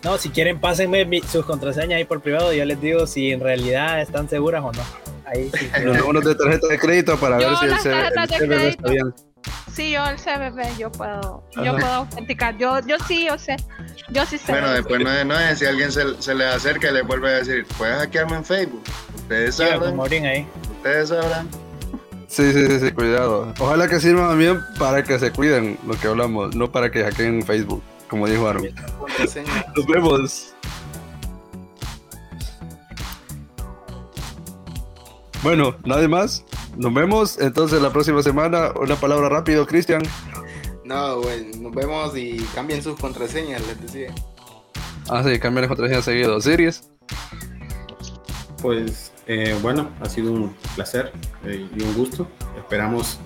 ¿no? 0.04 0.18
Si 0.18 0.28
quieren 0.30 0.60
pásenme 0.60 1.04
mi- 1.04 1.20
sus 1.22 1.44
contraseñas 1.44 1.96
ahí 1.96 2.04
por 2.04 2.20
privado, 2.20 2.52
yo 2.52 2.64
les 2.64 2.80
digo 2.80 3.06
si 3.06 3.32
en 3.32 3.40
realidad 3.40 4.00
están 4.00 4.28
seguras 4.28 4.62
o 4.64 4.70
no. 4.72 4.82
Ahí 5.26 5.50
sí. 5.58 5.68
los 5.82 5.96
números 5.98 6.24
de 6.24 6.34
tarjeta 6.34 6.66
de 6.68 6.78
crédito 6.78 7.16
para 7.18 7.40
Yo 7.40 7.48
ver 7.48 7.58
si 7.58 7.64
el, 7.64 7.72
el 7.72 7.78
tarjetas 8.14 8.28
de 8.28 8.36
CBB 8.36 8.52
está 8.68 8.82
crédito. 8.82 8.90
bien. 8.90 9.14
Sí, 9.74 9.90
yo 9.90 10.04
el 10.06 10.16
CBB, 10.16 10.78
yo 10.78 10.92
puedo, 10.92 11.42
yo 11.56 11.72
puedo 11.72 11.92
autenticar. 11.92 12.56
Yo, 12.56 12.78
yo 12.86 12.96
sí, 13.08 13.26
yo 13.26 13.36
sé. 13.36 13.56
Yo 14.10 14.24
sí 14.24 14.38
sé. 14.38 14.52
Bueno, 14.52 14.70
después 14.70 15.02
no 15.02 15.10
es, 15.10 15.26
no 15.26 15.38
es 15.38 15.58
si 15.58 15.66
alguien 15.66 15.90
se, 15.90 16.22
se 16.22 16.34
le 16.34 16.46
acerca 16.46 16.90
y 16.90 16.94
le 16.94 17.02
vuelve 17.02 17.28
a 17.28 17.38
decir, 17.38 17.66
puedes 17.76 17.96
hackearme 17.98 18.36
en 18.36 18.44
Facebook. 18.44 18.84
Ustedes 19.16 19.56
sabrán, 19.56 19.98
ahí. 20.24 20.46
ustedes 20.76 21.08
sabrán. 21.08 21.48
Sí, 22.28 22.52
sí, 22.52 22.66
sí, 22.66 22.80
sí, 22.80 22.92
cuidado. 22.92 23.52
Ojalá 23.58 23.88
que 23.88 23.98
sirva 23.98 24.28
también 24.28 24.60
para 24.78 25.02
que 25.02 25.18
se 25.18 25.32
cuiden 25.32 25.78
lo 25.86 25.98
que 25.98 26.06
hablamos, 26.06 26.54
no 26.54 26.70
para 26.70 26.90
que 26.90 27.02
hackeen 27.02 27.44
Facebook, 27.44 27.82
como 28.08 28.28
dijo 28.28 28.46
Aaron. 28.48 28.68
Nos 29.76 29.86
vemos. 29.86 30.53
Bueno, 35.44 35.76
nadie 35.84 36.08
más. 36.08 36.42
Nos 36.74 36.94
vemos 36.94 37.38
entonces 37.38 37.82
la 37.82 37.90
próxima 37.90 38.22
semana. 38.22 38.72
Una 38.80 38.96
palabra 38.96 39.28
rápido, 39.28 39.66
Cristian. 39.66 40.02
No, 40.86 41.20
bueno, 41.20 41.58
nos 41.60 41.74
vemos 41.74 42.16
y 42.16 42.38
cambien 42.54 42.82
sus 42.82 42.98
contraseñas, 42.98 43.60
les 43.66 43.78
decía. 43.82 44.14
Ah, 45.10 45.22
sí, 45.22 45.38
cambiar 45.38 45.64
las 45.64 45.68
contraseñas 45.68 46.06
seguido. 46.06 46.40
Series. 46.40 46.90
Pues 48.62 49.12
eh, 49.26 49.54
bueno, 49.60 49.90
ha 50.00 50.08
sido 50.08 50.32
un 50.32 50.56
placer 50.76 51.12
eh, 51.44 51.68
y 51.76 51.82
un 51.82 51.92
gusto. 51.94 52.26
Esperamos 52.56 53.20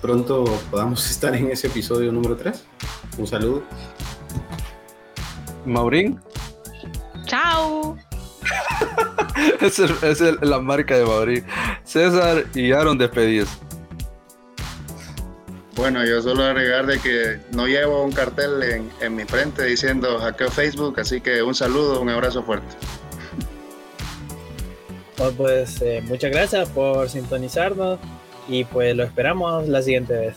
pronto 0.00 0.44
podamos 0.70 1.10
estar 1.10 1.34
en 1.34 1.50
ese 1.50 1.66
episodio 1.66 2.12
número 2.12 2.36
3. 2.36 2.64
Un 3.18 3.26
saludo. 3.26 3.64
Maurín. 5.66 6.20
Chao. 7.26 7.96
es 9.60 9.78
el- 9.78 9.96
es 10.02 10.20
el- 10.20 10.38
la 10.42 10.58
marca 10.60 10.96
de 10.96 11.04
Maurín. 11.04 11.44
César 11.84 12.44
y 12.54 12.72
Aaron 12.72 12.98
despedidos. 12.98 13.48
Bueno, 15.76 16.04
yo 16.04 16.22
solo 16.22 16.44
agregar 16.44 16.86
de 16.86 17.00
que 17.00 17.40
no 17.50 17.66
llevo 17.66 18.04
un 18.04 18.12
cartel 18.12 18.62
en, 18.62 18.90
en 19.00 19.16
mi 19.16 19.24
frente 19.24 19.64
diciendo 19.64 20.18
hackeo 20.20 20.48
Facebook, 20.50 21.00
así 21.00 21.20
que 21.20 21.42
un 21.42 21.54
saludo, 21.54 22.00
un 22.00 22.10
abrazo 22.10 22.44
fuerte. 22.44 22.76
Pues, 25.16 25.32
pues, 25.36 25.82
eh, 25.82 26.00
muchas 26.04 26.30
gracias 26.30 26.68
por 26.68 27.08
sintonizarnos 27.08 27.98
y 28.48 28.64
pues 28.64 28.94
lo 28.96 29.02
esperamos 29.04 29.68
la 29.68 29.82
siguiente 29.82 30.14
vez. 30.16 30.36